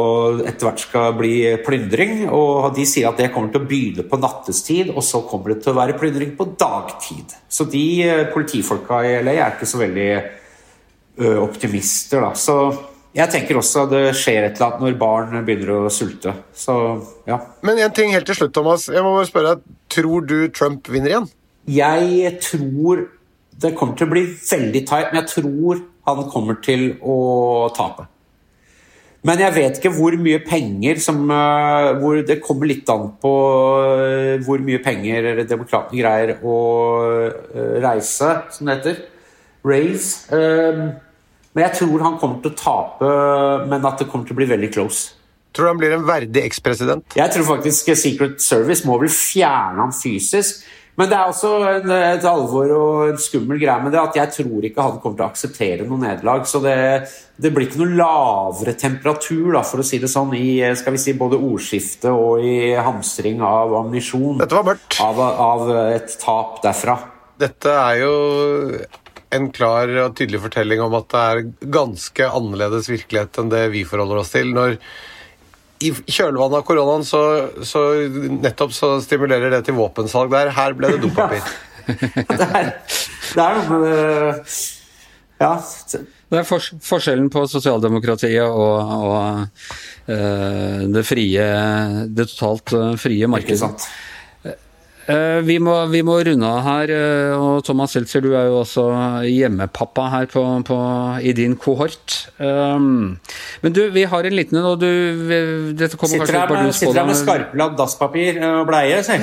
etter 0.44 0.68
hvert 0.68 0.82
skal 0.82 1.14
bli 1.20 1.36
plyndring. 1.66 2.26
Og 2.34 2.72
de 2.76 2.88
sier 2.90 3.10
at 3.10 3.22
det 3.22 3.30
kommer 3.36 3.54
til 3.54 3.64
å 3.64 3.70
begynne 3.70 4.08
på 4.08 4.20
nattestid, 4.22 4.92
og 4.94 5.06
så 5.06 5.22
kommer 5.30 5.54
det 5.54 5.62
til 5.64 5.76
å 5.76 5.80
være 5.80 5.98
plyndring 6.00 6.34
på 6.40 6.50
dagtid. 6.58 7.38
Så 7.50 7.70
de 7.70 7.86
eh, 8.06 8.26
politifolka 8.34 9.04
i 9.06 9.18
LA 9.22 9.38
er 9.38 9.56
ikke 9.56 9.70
så 9.70 9.82
veldig 9.84 10.12
optimister, 11.18 12.22
da. 12.22 12.36
Så 12.38 12.54
jeg 13.18 13.32
tenker 13.34 13.58
også 13.58 13.88
at 13.88 13.94
det 13.94 14.02
skjer 14.20 14.44
et 14.46 14.60
eller 14.60 14.68
annet 14.68 14.84
når 14.84 14.98
barn 15.02 15.46
begynner 15.46 15.72
å 15.74 15.94
sulte. 15.94 16.36
Så, 16.54 16.76
ja. 17.26 17.40
Men 17.66 17.80
en 17.82 17.96
ting 17.96 18.14
helt 18.14 18.28
til 18.30 18.38
slutt, 18.38 18.54
Thomas. 18.54 18.86
Jeg 18.92 19.02
må 19.02 19.16
bare 19.16 19.30
spørre 19.30 19.56
deg, 19.56 19.64
Tror 19.98 20.28
du 20.28 20.36
Trump 20.54 20.90
vinner 20.92 21.14
igjen? 21.14 21.30
Jeg 21.72 22.34
tror 22.44 23.08
det 23.58 23.74
kommer 23.80 23.98
til 23.98 24.06
å 24.06 24.12
bli 24.12 24.24
veldig 24.28 24.84
tight, 24.86 25.10
men 25.10 25.24
jeg 25.24 25.32
tror 25.32 25.82
han 26.08 26.30
kommer 26.30 26.60
til 26.64 26.92
å 27.02 27.18
tape. 27.76 28.06
Men 29.28 29.42
jeg 29.42 29.56
vet 29.58 29.80
ikke 29.80 29.92
hvor 29.92 30.16
mye 30.22 30.40
penger 30.46 31.02
som 31.04 31.26
eh, 31.34 31.90
hvor 32.00 32.22
Det 32.28 32.40
kommer 32.44 32.70
litt 32.70 32.88
an 32.92 33.10
på 33.20 33.34
eh, 33.84 34.38
hvor 34.46 34.64
mye 34.64 34.80
penger 34.84 35.44
demokratene 35.44 36.00
greier 36.00 36.38
å 36.40 36.56
eh, 37.28 37.76
reise, 37.84 38.32
som 38.56 38.70
det 38.70 38.78
heter. 38.78 39.04
Raise. 39.68 40.32
Men 40.32 41.64
jeg 41.66 41.76
tror 41.82 42.04
han 42.06 42.18
kommer 42.22 42.40
til 42.40 42.54
å 42.54 42.58
tape, 42.62 43.08
men 43.68 43.88
at 43.90 44.00
det 44.00 44.08
kommer 44.08 44.30
til 44.30 44.38
å 44.38 44.40
bli 44.40 44.48
veldig 44.48 44.70
close. 44.72 45.18
Tror 45.52 45.66
du 45.66 45.72
han 45.74 45.80
blir 45.82 45.96
en 45.96 46.06
verdig 46.08 46.44
ekspresident? 46.46 47.18
Jeg 47.18 47.34
tror 47.34 47.48
faktisk 47.50 47.90
Secret 47.98 48.38
Service 48.46 48.86
må 48.88 49.00
vel 49.02 49.12
fjerne 49.12 49.82
ham 49.82 49.92
fysisk. 49.96 50.62
Men 50.98 51.12
det 51.12 51.18
er 51.18 51.30
også 51.30 51.50
en, 51.70 51.92
et 51.94 52.24
alvor 52.26 52.72
og 52.74 53.12
en 53.12 53.20
skummel 53.22 53.60
greie 53.62 53.84
med 53.84 53.94
det 53.94 54.00
at 54.02 54.16
jeg 54.18 54.34
tror 54.40 54.66
ikke 54.66 54.86
han 54.86 54.96
kommer 55.02 55.20
til 55.20 55.26
å 55.26 55.30
akseptere 55.30 55.86
noe 55.86 56.02
nederlag. 56.02 56.48
Så 56.50 56.62
det, 56.64 56.78
det, 57.38 57.52
blir 57.54 57.68
ikke 57.68 57.84
noe 57.84 58.00
lavere 58.00 58.74
temperatur, 58.82 59.52
da, 59.54 59.62
for 59.68 59.84
å 59.84 59.86
si 59.86 60.00
det 60.02 60.10
sånn, 60.10 60.34
i 60.34 60.58
skal 60.80 60.96
vi 60.96 61.02
si, 61.04 61.14
både 61.18 61.38
ordskiftet 61.38 62.10
og 62.10 62.42
i 62.42 62.74
hamstring 62.74 63.44
av 63.46 63.76
ammunisjon. 63.84 64.42
Dette 64.42 64.58
var 64.58 64.66
mørkt. 64.72 64.98
Av, 65.06 65.22
av 65.22 65.70
et 65.92 66.18
tap 66.24 66.64
derfra. 66.66 66.98
Dette 67.38 67.76
er 67.78 68.02
jo 68.02 68.16
en 69.38 69.52
klar 69.54 69.92
og 70.02 70.16
tydelig 70.18 70.42
fortelling 70.48 70.82
om 70.82 70.98
at 70.98 71.12
det 71.14 71.22
er 71.28 71.44
ganske 71.78 72.32
annerledes 72.40 72.90
virkelighet 72.90 73.38
enn 73.38 73.54
det 73.54 73.68
vi 73.76 73.86
forholder 73.86 74.24
oss 74.24 74.34
til. 74.34 74.50
når 74.56 74.80
i 75.84 75.92
kjølvannet 75.94 76.60
av 76.60 76.66
koronaen 76.68 77.06
så, 77.06 77.22
så, 77.66 77.84
nettopp 78.42 78.74
så 78.76 78.96
stimulerer 79.04 79.54
det 79.54 79.64
til 79.68 79.78
våpensalg 79.78 80.32
der. 80.34 80.52
Her 80.56 80.76
ble 80.78 80.94
det 80.96 81.02
dopapir. 81.04 81.46
det, 81.88 82.48
er, 82.48 82.72
det 82.82 83.44
er 83.44 83.60
noe 83.60 83.68
med 83.72 83.88
det 83.88 84.56
Ja. 85.38 85.54
Det 86.28 86.42
er 86.42 86.48
forskjellen 86.50 87.30
på 87.32 87.46
sosialdemokratiet 87.48 88.44
og, 88.44 88.90
og 89.08 90.10
uh, 90.10 90.82
det 90.92 91.04
frie 91.08 91.46
Det 92.12 92.26
totalt 92.34 92.74
uh, 92.76 92.96
frie 93.00 93.30
markedet. 93.32 93.70
Eh, 95.08 95.40
vi 95.48 95.56
må, 95.64 95.72
vi 95.88 96.02
må, 96.04 96.18
runde 96.28 96.48
av 96.48 96.66
her. 96.66 96.92
Eh, 96.92 97.34
og 97.40 97.64
Thomas 97.64 97.94
Seltzer, 97.96 98.20
du 98.24 98.34
er 98.36 98.50
jo 98.50 98.58
også 98.60 98.84
hjemmepappa 99.24 100.08
her 100.12 100.26
på, 100.32 100.44
på, 100.68 100.78
i 101.24 101.32
din 101.38 101.56
kohort. 101.60 102.28
Um, 102.38 103.18
men 103.64 103.76
du, 103.76 103.86
vi 103.96 104.04
har 104.12 104.28
en 104.28 104.36
liten 104.36 104.60
en, 104.60 104.66
og 104.68 104.82
du 104.82 104.88
Dette 105.78 105.98
kommer 105.98 106.26
sitter 106.26 106.36
kanskje 106.36 106.60
med, 106.60 106.76
Sitter 106.76 107.00
her 107.00 107.08
med 107.08 107.20
skarpladd 107.20 107.78
dasspapir 107.80 108.42
og 108.44 108.68
bleie, 108.70 109.00
si. 109.06 109.18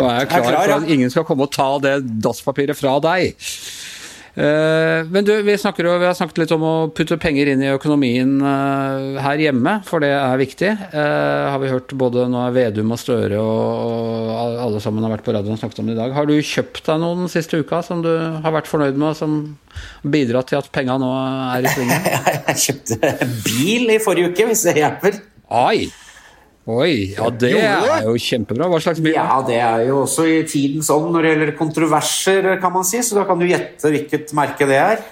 og 0.00 0.04
jeg 0.04 0.18
er 0.18 0.26
klar, 0.26 0.28
klar 0.28 0.58
for 0.58 0.76
at 0.80 0.90
ingen 0.90 1.10
skal 1.14 1.24
komme 1.28 1.42
og 1.46 1.52
ta 1.54 1.70
det 1.84 1.94
dasspapiret 2.24 2.76
fra 2.78 2.92
deg. 3.06 3.22
Eh, 4.34 5.06
men 5.10 5.24
du, 5.24 5.32
vi, 5.42 5.58
snakker, 5.58 5.88
vi, 5.98 6.06
har 6.06 6.14
snakket 6.14 6.38
litt 6.44 6.52
om 6.54 6.62
å 6.62 6.74
putte 6.94 7.18
penger 7.20 7.50
inn 7.50 7.62
i 7.64 7.70
økonomien 7.72 8.36
eh, 8.38 9.18
her 9.24 9.42
hjemme, 9.42 9.78
for 9.86 10.04
det 10.04 10.12
er 10.14 10.40
viktig. 10.40 10.70
Eh, 10.70 11.46
har 11.50 11.58
vi 11.62 11.72
hørt 11.72 11.94
både 11.98 12.28
nå 12.30 12.44
er 12.44 12.54
Vedum 12.54 12.94
og 12.94 13.00
Støre 13.02 13.40
og 13.40 14.30
alle 14.66 14.82
sammen 14.82 15.06
har 15.06 15.14
vært 15.16 15.26
på 15.26 15.34
radioen 15.34 15.58
og 15.58 15.62
snakket 15.62 15.82
om 15.82 15.90
det 15.90 15.96
i 15.96 16.00
dag. 16.00 16.14
Har 16.14 16.30
du 16.30 16.36
kjøpt 16.36 16.84
deg 16.86 17.02
noen 17.02 17.24
den 17.24 17.32
siste 17.32 17.58
uka 17.58 17.82
som 17.86 18.04
du 18.06 18.12
har 18.12 18.54
vært 18.54 18.70
fornøyd 18.70 19.00
med, 19.00 19.08
og 19.10 19.18
som 19.18 19.40
bidratt 20.06 20.52
til 20.52 20.60
at 20.60 20.70
penga 20.74 20.98
nå 21.00 21.10
er 21.56 21.66
i 21.66 21.72
svingen? 21.74 22.06
Jeg 22.52 22.62
kjøpte 22.66 23.32
bil 23.48 23.96
i 23.96 23.98
forrige 24.02 24.30
uke, 24.30 24.46
hvis 24.52 24.68
det 24.68 24.78
hjelper. 24.78 25.18
Ai! 25.50 25.90
Oi, 26.68 27.14
ja 27.16 27.30
det 27.32 27.54
er 27.56 28.04
jo 28.04 28.18
kjempebra. 28.20 28.68
Hva 28.68 28.80
slags 28.84 29.00
bil? 29.00 29.14
Ja, 29.16 29.40
Det 29.46 29.56
er 29.56 29.86
jo 29.88 30.02
også 30.02 30.26
i 30.28 30.42
tidens 30.48 30.90
ånd 30.92 31.08
når 31.14 31.24
det 31.24 31.30
gjelder 31.32 31.54
kontroverser, 31.58 32.50
kan 32.60 32.74
man 32.74 32.84
si. 32.84 33.00
Så 33.02 33.16
da 33.16 33.24
kan 33.28 33.40
du 33.40 33.48
gjette 33.48 33.90
hvilket 33.90 34.34
merke 34.36 34.68
det 34.68 34.76
er. 34.78 35.02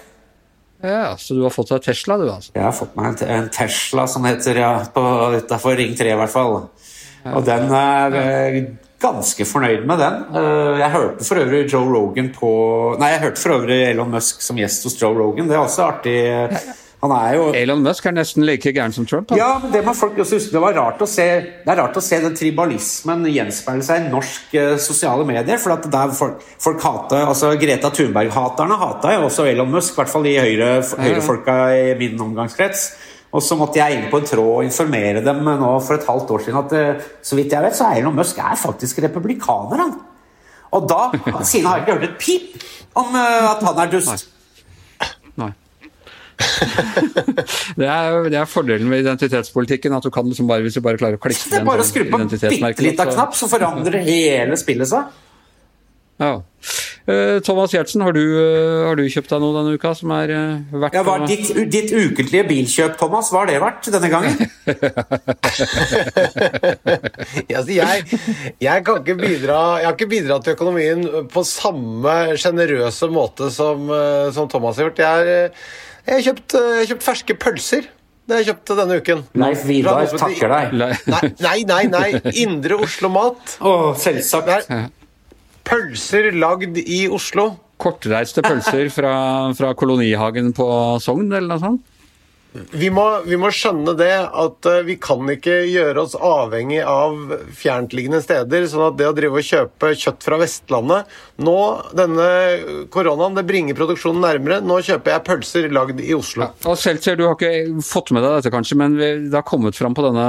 Ja, 0.79 1.17
Så 1.17 1.35
du 1.35 1.41
har 1.43 1.51
fått 1.51 1.73
deg 1.73 1.83
Tesla, 1.89 2.15
du 2.17 2.29
altså? 2.29 2.53
Jeg 2.55 2.63
har 2.63 2.75
fått 2.75 2.93
meg 2.95 3.23
en, 3.25 3.49
Tesla, 3.51 4.05
som 4.07 4.23
heter, 4.23 4.61
ja, 4.61 4.71
utafor 5.35 5.75
Ring 5.75 5.97
3 5.97 6.13
i 6.13 6.19
hvert 6.21 6.31
fall. 6.31 6.61
Og 7.29 7.41
den 7.43 7.65
er 7.75 8.15
ja. 8.15 8.61
ganske 9.01 9.43
fornøyd 9.43 9.83
med 9.89 9.99
den. 9.99 10.21
Eh, 10.39 10.79
jeg 10.79 10.93
hørte 10.93 11.27
for 11.27 11.41
øvrig 11.41 11.65
Joe 11.67 11.89
Rogan 11.91 12.29
på 12.31 12.51
Nei, 13.01 13.09
jeg 13.11 13.25
hørte 13.25 13.43
for 13.43 13.57
øvrig 13.57 13.79
Elon 13.89 14.13
Musk 14.13 14.45
som 14.45 14.61
gjest 14.61 14.87
hos 14.87 14.95
Joe 15.01 15.17
Rogan. 15.17 15.49
Det 15.49 15.57
er 15.57 15.65
også 15.65 15.89
artig. 15.89 16.15
Ja, 16.23 16.45
han 16.47 16.55
er 16.55 16.85
jo 16.99 17.43
Elon 17.55 17.79
Musk 17.79 18.09
er 18.09 18.11
nesten 18.11 18.43
like 18.43 18.73
gæren 18.75 18.91
som 18.91 19.05
Trump. 19.07 19.29
Han. 19.31 19.39
Ja, 19.39 19.53
men 19.63 19.71
det 19.71 19.79
må 19.85 19.93
folk 19.95 20.17
også 20.19 20.35
huske. 20.35 20.51
Det, 20.51 20.59
var 20.59 20.75
rart 20.75 20.99
å 20.99 21.07
se, 21.07 21.27
det 21.63 21.71
er 21.71 21.79
rart 21.79 21.95
å 21.95 22.03
se 22.03 22.17
den 22.19 22.33
tribalismen 22.35 23.23
gjenspeile 23.31 23.85
seg 23.87 24.01
i 24.01 24.09
norsk 24.11 24.55
eh, 24.59 24.73
sosiale 24.83 25.23
medier. 25.27 25.61
For 25.63 25.77
at 25.77 25.87
der 25.91 26.11
folk, 26.15 26.41
folk 26.59 26.83
hater, 26.83 27.23
altså 27.23 27.53
Greta 27.61 27.91
Thunberg-haterne 27.95 28.79
hata 28.81 29.13
jo 29.15 29.29
også 29.29 29.47
Elon 29.47 29.71
Musk, 29.71 29.93
i 29.93 30.01
hvert 30.01 30.11
fall 30.11 30.27
de 30.27 30.35
høyre, 30.43 30.67
høyrefolka 30.99 31.55
i 31.77 31.93
min 32.01 32.19
omgangskrets. 32.25 32.89
Og 33.29 33.45
så 33.45 33.55
måtte 33.55 33.79
jeg 33.79 33.95
inn 33.95 34.09
på 34.11 34.19
en 34.19 34.27
tråd 34.27 34.51
og 34.57 34.67
informere 34.67 35.21
dem 35.23 35.39
nå 35.45 35.71
for 35.85 35.95
et 35.95 36.07
halvt 36.09 36.35
år 36.35 36.43
siden 36.43 36.61
at 36.65 36.75
eh, 36.75 37.09
så 37.23 37.39
vidt 37.39 37.55
jeg 37.55 37.63
vet, 37.63 37.77
så 37.79 37.87
er 37.87 38.01
Elon 38.01 38.17
Musk 38.17 38.43
er 38.43 38.59
faktisk 38.59 38.99
republikaner, 39.05 39.85
han. 39.85 39.95
Og 40.75 40.89
da, 40.89 41.01
siden 41.47 41.69
har 41.69 41.79
jeg 41.79 41.87
ikke 41.87 41.95
hørt 41.95 42.09
et 42.09 42.19
pip 42.19 42.99
om 42.99 43.15
eh, 43.15 43.49
at 43.53 43.63
han 43.69 43.83
er 43.85 43.95
dust. 43.95 44.27
det, 47.79 47.87
er, 47.87 48.29
det, 48.29 48.37
er, 48.37 48.45
fordelen 48.49 48.89
med 48.89 49.03
identitetspolitikken. 49.03 49.93
at 49.93 50.03
du 50.03 50.09
kan 50.13 50.27
liksom 50.27 50.47
bare, 50.47 50.61
Hvis 50.65 50.79
du 50.79 50.85
bare 50.85 50.99
klarer 50.99 51.19
å 51.19 51.23
klikke 51.23 51.49
Det 51.51 51.59
er 51.61 51.65
bare 51.67 51.83
å 51.83 51.87
skru 51.87 52.05
på 52.09 52.19
en 52.19 52.29
bitte 52.31 52.51
liten 52.51 53.15
knapp, 53.15 53.35
så 53.35 53.45
forandrer 53.51 53.99
hele 54.11 54.57
spillet 54.59 54.91
seg. 54.91 55.03
Ja. 56.19 56.41
Uh, 57.09 57.39
Thomas 57.41 57.71
Giertsen, 57.71 58.01
har, 58.03 58.13
uh, 58.13 58.85
har, 58.85 58.95
du 58.99 59.09
kjøpt 59.09 59.31
deg 59.31 59.39
noe 59.41 59.55
denne 59.55 59.77
uka 59.79 59.93
som 59.97 60.11
er 60.13 60.29
uh, 60.35 60.75
verdt 60.83 60.97
ja, 60.97 61.03
hva 61.07 61.15
ditt, 61.23 61.47
ditt, 61.71 61.93
ukentlige 61.95 62.43
bilkjøp, 62.49 62.97
Thomas, 62.99 63.31
hva 63.31 63.39
har 63.45 63.49
det 63.49 63.61
vært 63.63 63.87
denne 63.95 64.09
gangen? 64.11 64.35
altså, 67.55 67.71
jeg, 67.71 68.03
jeg, 68.59 68.83
kan 68.85 68.99
ikke 68.99 69.15
bidra 69.17 69.79
Jeg 69.79 69.87
har 69.87 69.95
ikke 69.95 70.11
bidratt 70.11 70.43
til 70.45 70.53
økonomien 70.59 70.99
på 71.31 71.41
samme 71.47 72.35
sjenerøse 72.37 73.07
måte 73.15 73.49
som, 73.55 73.87
som 74.35 74.49
Thomas 74.51 74.77
har 74.77 74.83
gjort. 74.89 74.99
Jeg 75.01 75.19
er 75.39 75.47
jeg 76.05 76.13
har 76.15 76.25
kjøpt, 76.29 76.55
eh, 76.59 76.83
kjøpt 76.89 77.05
ferske 77.05 77.35
pølser. 77.39 77.87
Det 78.29 78.35
har 78.35 78.43
jeg 78.43 78.51
kjøpt 78.51 78.71
denne 78.77 78.97
uken. 79.01 79.21
Leif 79.41 79.63
Vidar 79.65 80.05
takker 80.13 80.51
deg. 80.53 80.75
Nei, 81.41 81.57
nei, 81.65 81.83
nei. 81.89 82.09
Indre 82.43 82.77
Oslo 82.85 83.09
Mat. 83.09 83.55
Oh, 83.65 83.89
selvsagt. 83.97 84.69
Pølser 85.65 86.29
lagd 86.37 86.77
i 86.81 87.07
Oslo. 87.09 87.49
Kortreiste 87.79 88.43
pølser 88.45 88.89
fra, 88.93 89.13
fra 89.57 89.71
kolonihagen 89.77 90.51
på 90.53 90.67
Sogn, 91.01 91.29
eller 91.31 91.55
noe 91.55 91.63
sånt? 91.63 91.88
Vi 92.49 92.89
må, 92.89 93.03
vi 93.29 93.37
må 93.37 93.51
skjønne 93.53 93.93
det 93.93 94.13
at 94.25 94.65
eh, 94.65 94.81
vi 94.87 94.95
kan 95.01 95.21
ikke 95.29 95.59
gjøre 95.69 96.01
oss 96.01 96.15
avhengig 96.17 96.79
av 96.81 97.35
fjerntliggende 97.53 98.23
steder. 98.25 98.65
sånn 98.71 98.87
at 98.87 98.97
det 98.97 99.05
å 99.05 99.13
drive 99.13 99.37
og 99.37 99.45
kjøpe 99.45 99.91
kjøtt 99.93 100.25
fra 100.25 100.39
Vestlandet 100.41 101.19
Nå, 101.45 101.55
denne 101.95 102.25
koronaen, 102.91 103.37
det 103.37 103.45
bringer 103.47 103.77
produksjonen 103.77 104.25
nærmere. 104.25 104.57
Nå 104.65 104.79
kjøper 104.83 105.13
jeg 105.13 105.25
pølser 105.27 105.69
lagd 105.71 106.01
i 106.01 106.15
Oslo. 106.17 106.49
Ja, 106.49 106.71
Og 106.73 106.81
Seltzer, 106.81 107.19
du 107.19 107.27
har 107.27 107.37
ikke 107.37 107.85
fått 107.85 108.09
med 108.15 108.25
deg 108.25 108.39
dette 108.39 108.53
kanskje, 108.53 108.79
men 108.81 108.97
vi, 108.97 109.11
det 109.29 109.37
har 109.37 109.45
kommet 109.47 109.77
fram 109.77 109.93
på 109.95 110.07
denne 110.09 110.27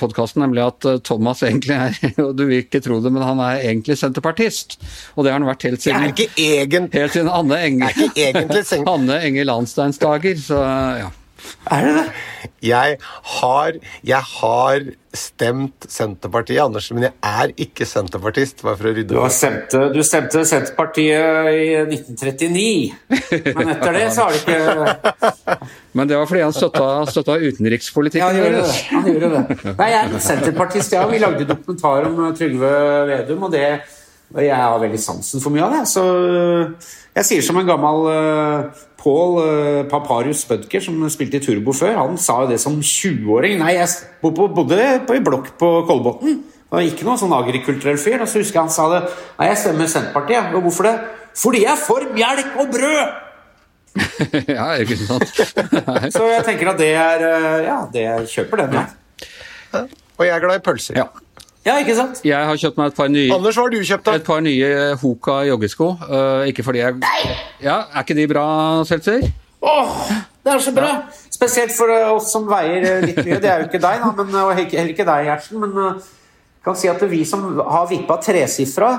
podkasten 0.00 0.42
nemlig 0.46 0.64
at 0.64 0.88
eh, 0.88 0.98
Thomas 1.04 1.44
egentlig 1.44 1.76
er, 1.76 2.00
og 2.24 2.34
du 2.40 2.46
vil 2.48 2.64
ikke 2.64 2.80
tro 2.82 3.02
det, 3.04 3.12
men 3.12 3.26
han 3.26 3.44
er 3.44 3.60
egentlig 3.68 4.00
senterpartist. 4.00 4.80
Og 5.14 5.28
det 5.28 5.34
har 5.34 5.42
han 5.42 5.50
vært 5.52 5.68
helt 5.68 5.84
Jeg 5.84 5.92
siden, 5.92 6.08
er 6.08 6.16
ikke 6.16 6.50
egentlig 6.56 7.04
helt 7.04 7.18
siden 7.18 7.32
Anne 7.40 7.62
Enge, 7.68 7.94
Jeg 8.16 8.84
Anne 8.88 9.22
Enge 9.28 9.48
Landsteins 9.52 10.00
dager. 10.00 10.40
Så 10.40 10.64
ja. 11.04 11.10
Er 11.70 11.86
det 11.86 11.92
det? 11.96 12.06
Jeg 12.64 12.96
har, 13.34 13.76
jeg 14.06 14.26
har 14.40 14.84
stemt 15.16 15.86
Senterpartiet, 15.90 16.60
Andersen, 16.62 16.96
men 16.98 17.06
jeg 17.08 17.14
er 17.26 17.52
ikke 17.64 17.86
senterpartist. 17.88 18.60
Bare 18.64 18.76
for 18.78 18.90
å 18.90 18.92
Du, 18.92 18.98
rydde 19.00 19.18
opp. 19.18 19.32
stemte, 19.34 19.80
du 19.94 20.00
stemte 20.06 20.42
Senterpartiet 20.48 21.50
i 21.56 21.64
1939, 21.82 23.54
men 23.56 23.72
etter 23.74 23.96
det 23.98 24.04
så 24.14 24.26
har 24.28 24.36
du 24.36 24.40
ikke 24.40 25.68
Men 25.98 26.06
det 26.10 26.18
var 26.20 26.28
fordi 26.30 26.44
han 26.44 26.54
støtta, 26.54 26.88
støtta 27.10 27.38
Ja, 28.20 28.28
han 28.30 28.38
gjorde 28.38 28.60
det. 28.60 28.76
Han 28.92 29.08
gjorde 29.10 29.30
det. 29.34 29.74
Nei, 29.80 29.88
jeg 29.90 30.02
er 30.04 30.22
senterpartist, 30.28 30.94
ja. 30.94 31.06
Vi 31.10 31.18
lagde 31.22 31.48
dokumentar 31.48 32.06
om 32.06 32.20
Trygve 32.38 32.70
Vedum, 33.10 33.48
og 33.48 33.56
det 33.56 33.64
jeg 34.38 34.54
har 34.54 34.78
veldig 34.78 35.00
sansen 35.02 35.42
for 35.42 35.50
mye 35.54 35.64
av 35.66 35.72
det. 35.74 35.82
Så 35.90 36.02
uh, 36.04 36.92
jeg 37.18 37.26
sier 37.26 37.42
som 37.42 37.58
en 37.58 37.66
gammel 37.66 38.04
uh, 38.06 38.84
Pål 39.00 39.38
uh, 39.40 39.80
Paparius 39.90 40.44
Spødker, 40.44 40.82
som 40.84 41.00
spilte 41.10 41.40
i 41.40 41.42
Turbo 41.44 41.72
før, 41.74 41.96
han 41.98 42.18
sa 42.20 42.42
jo 42.44 42.50
det 42.52 42.60
som 42.62 42.76
20-åring. 42.78 43.58
Nei, 43.62 43.72
jeg 43.78 43.88
bo- 44.22 44.30
bo- 44.36 44.50
bodde 44.60 44.78
på 45.08 45.16
i 45.18 45.22
blokk 45.24 45.50
på 45.58 45.70
Kolbotn. 45.88 46.36
Og 46.70 46.86
ikke 46.86 47.02
noen 47.08 47.18
sånn 47.18 47.32
agrikulturell 47.34 47.98
fyr. 47.98 48.20
Og 48.22 48.28
så 48.30 48.38
husker 48.38 48.60
jeg 48.60 48.68
han 48.68 48.70
sa 48.70 48.84
det. 48.92 49.00
Nei, 49.40 49.48
jeg 49.50 49.58
stemmer 49.64 49.90
Senterpartiet. 49.90 50.52
Og 50.54 50.62
hvorfor 50.68 50.86
det? 50.86 50.94
Fordi 51.40 51.64
jeg 51.64 51.72
er 51.72 51.80
for 51.82 52.06
melk 52.14 52.54
og 52.62 52.70
brød! 52.76 53.18
ja, 54.54 54.68
ikke 54.78 54.94
sant? 55.00 55.24
Så 56.14 56.28
jeg 56.30 56.44
tenker 56.46 56.68
at 56.70 56.78
det 56.78 56.92
er 56.94 57.24
Ja, 57.66 57.78
det 57.90 58.04
kjøper 58.30 58.62
den, 58.62 58.76
jeg. 58.78 59.82
Og 60.20 60.22
jeg 60.28 60.34
er 60.36 60.44
glad 60.44 60.60
i 60.60 60.62
pølser. 60.62 61.00
Ja. 61.00 61.08
Ja, 61.66 61.74
ikke 61.76 61.92
sant? 61.96 62.22
Jeg 62.24 62.48
har 62.48 62.56
kjøpt 62.56 62.78
meg 62.80 62.88
et 62.88 62.96
par 62.96 63.10
nye 63.12 63.34
Anders, 63.34 63.56
hva 63.58 63.66
har 63.66 63.72
du 63.74 63.82
kjøpt, 63.84 64.06
da? 64.06 64.14
et 64.16 64.24
par 64.24 64.40
nye 64.44 64.68
Hoka 65.02 65.40
joggesko. 65.44 65.90
Uh, 66.08 66.48
ikke 66.48 66.64
fordi 66.64 66.80
jeg 66.80 66.96
Nei! 67.02 67.34
Ja, 67.60 67.82
er 67.92 68.06
ikke 68.06 68.16
de 68.16 68.24
bra, 68.30 68.44
Seltzer? 68.88 69.26
Åh, 69.60 69.98
det 70.40 70.54
er 70.54 70.64
så 70.64 70.72
bra! 70.72 70.94
Spesielt 71.28 71.72
for 71.76 71.92
eh, 71.92 72.06
oss 72.08 72.30
som 72.32 72.46
veier 72.48 72.84
eh, 72.84 73.04
litt 73.04 73.20
mye. 73.20 73.36
Det 73.40 73.48
er 73.48 73.62
jo 73.62 73.68
ikke 73.68 73.80
deg, 73.80 74.00
da, 74.00 74.10
men, 74.16 74.32
og 74.40 74.54
heller 74.56 74.92
ikke 74.94 75.04
deg, 75.08 75.28
Gjertsen. 75.28 75.60
Men 75.60 76.00
kan 76.64 76.76
si 76.76 76.88
at 76.92 77.04
vi 77.08 77.20
som 77.28 77.44
har 77.60 77.88
vippa 77.92 78.16
tresifra, 78.24 78.90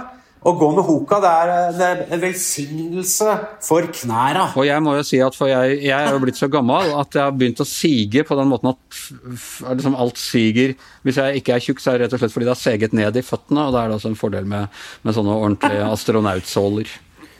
å 0.41 0.51
gå 0.57 0.67
med 0.73 0.85
Hoka, 0.87 1.19
det 1.21 1.29
er, 1.29 1.49
eh, 1.53 1.73
det 1.77 1.87
er 1.87 1.99
en 2.15 2.21
velsignelse 2.23 3.33
for 3.61 3.85
knæra. 3.93 4.47
Og 4.57 4.65
jeg 4.65 4.81
må 4.81 4.95
jo 4.97 5.03
si 5.05 5.19
at 5.21 5.35
for 5.37 5.51
jeg, 5.51 5.75
jeg 5.85 5.93
er 5.93 6.15
jo 6.15 6.21
blitt 6.23 6.39
så 6.39 6.49
gammel 6.49 6.95
at 6.97 7.13
jeg 7.13 7.21
har 7.27 7.35
begynt 7.37 7.61
å 7.61 7.67
sige 7.69 8.23
på 8.25 8.37
den 8.39 8.49
måten 8.49 8.71
at 8.71 9.75
liksom 9.77 9.95
alt 10.01 10.17
siger. 10.17 10.73
Hvis 11.05 11.19
jeg 11.21 11.41
ikke 11.43 11.53
er 11.55 11.63
tjukk, 11.67 11.83
så 11.83 11.93
er 11.93 11.99
det 12.01 12.07
rett 12.07 12.17
og 12.17 12.23
slett 12.23 12.33
fordi 12.33 12.49
det 12.49 12.55
har 12.55 12.61
seget 12.63 12.97
ned 12.97 13.19
i 13.21 13.25
føttene, 13.25 13.67
og 13.67 13.75
da 13.75 13.83
er 13.83 13.91
det 13.91 13.99
også 13.99 14.11
en 14.15 14.17
fordel 14.17 14.49
med, 14.49 14.81
med 15.05 15.17
sånne 15.17 15.37
ordentlige 15.37 15.85
astronautsåler. 15.91 16.89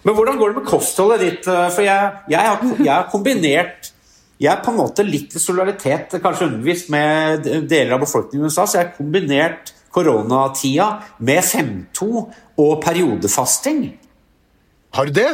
Men 0.06 0.16
hvordan 0.18 0.38
går 0.38 0.54
det 0.54 0.62
med 0.62 0.70
kostholdet 0.70 1.20
ditt? 1.26 1.48
eh, 1.50 1.68
For 1.74 1.86
jeg, 1.86 2.14
jeg, 2.30 2.40
har, 2.42 2.64
jeg 2.80 2.94
har 2.94 3.10
kombinert 3.12 3.92
Jeg 4.42 4.50
er 4.56 4.64
på 4.66 4.72
en 4.72 4.80
måte 4.80 5.04
litt 5.06 5.36
i 5.38 5.40
solidaritet, 5.42 6.16
kanskje 6.22 6.48
undervist 6.50 6.88
med 6.90 7.46
deler 7.70 7.94
av 7.94 8.02
befolkningen 8.02 8.48
i 8.48 8.50
USA, 8.50 8.66
så 8.66 8.80
jeg 8.80 8.88
har 8.88 8.96
kombinert 8.96 9.70
koronatida 9.94 10.90
med 11.20 11.44
5-2 11.44 12.10
og 12.62 12.74
periodefasting. 12.84 13.86
Har 14.96 15.08
du 15.08 15.16
det? 15.16 15.30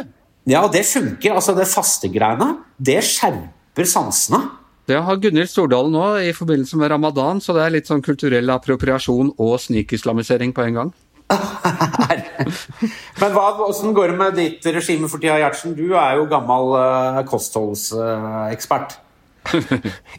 Ja, 0.48 0.64
det 0.72 0.84
funker. 0.88 1.34
Altså, 1.36 1.54
det 1.56 1.68
fastegreiene, 1.68 2.54
det 2.78 3.00
skjerper 3.04 3.88
sansene. 3.88 4.44
Det 4.88 4.96
har 5.04 5.18
Gunhild 5.20 5.50
Stordalen 5.50 5.92
nå 5.92 6.04
i 6.24 6.30
forbindelse 6.32 6.78
med 6.80 6.88
ramadan, 6.94 7.42
så 7.44 7.52
det 7.52 7.64
er 7.64 7.74
litt 7.74 7.90
sånn 7.90 8.04
kulturell 8.04 8.48
appropriasjon 8.54 9.34
og 9.36 9.58
snikislamisering 9.60 10.54
på 10.56 10.64
en 10.64 10.78
gang. 10.80 10.94
Men 13.20 13.34
hva, 13.34 13.50
hvordan 13.58 13.92
går 13.96 14.14
det 14.14 14.16
med 14.16 14.38
ditt 14.38 14.68
regime 14.72 15.10
for 15.12 15.20
tida, 15.20 15.36
Gjertsen? 15.42 15.74
Du 15.76 15.92
er 15.92 16.16
jo 16.16 16.24
gammel 16.30 16.72
uh, 16.78 17.20
kostholdsekspert. 17.28 18.96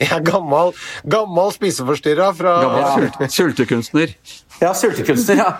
Jeg 0.02 0.10
er 0.10 0.24
gammel, 0.26 0.74
gammel 1.04 1.54
spiseforstyrra 1.56 2.32
fra 2.38 2.56
Gammel 2.64 3.10
ja. 3.10 3.30
sultekunstner. 3.34 4.16
ja, 4.62 4.74
sultekunstner, 4.74 5.44
ja. 5.44 5.52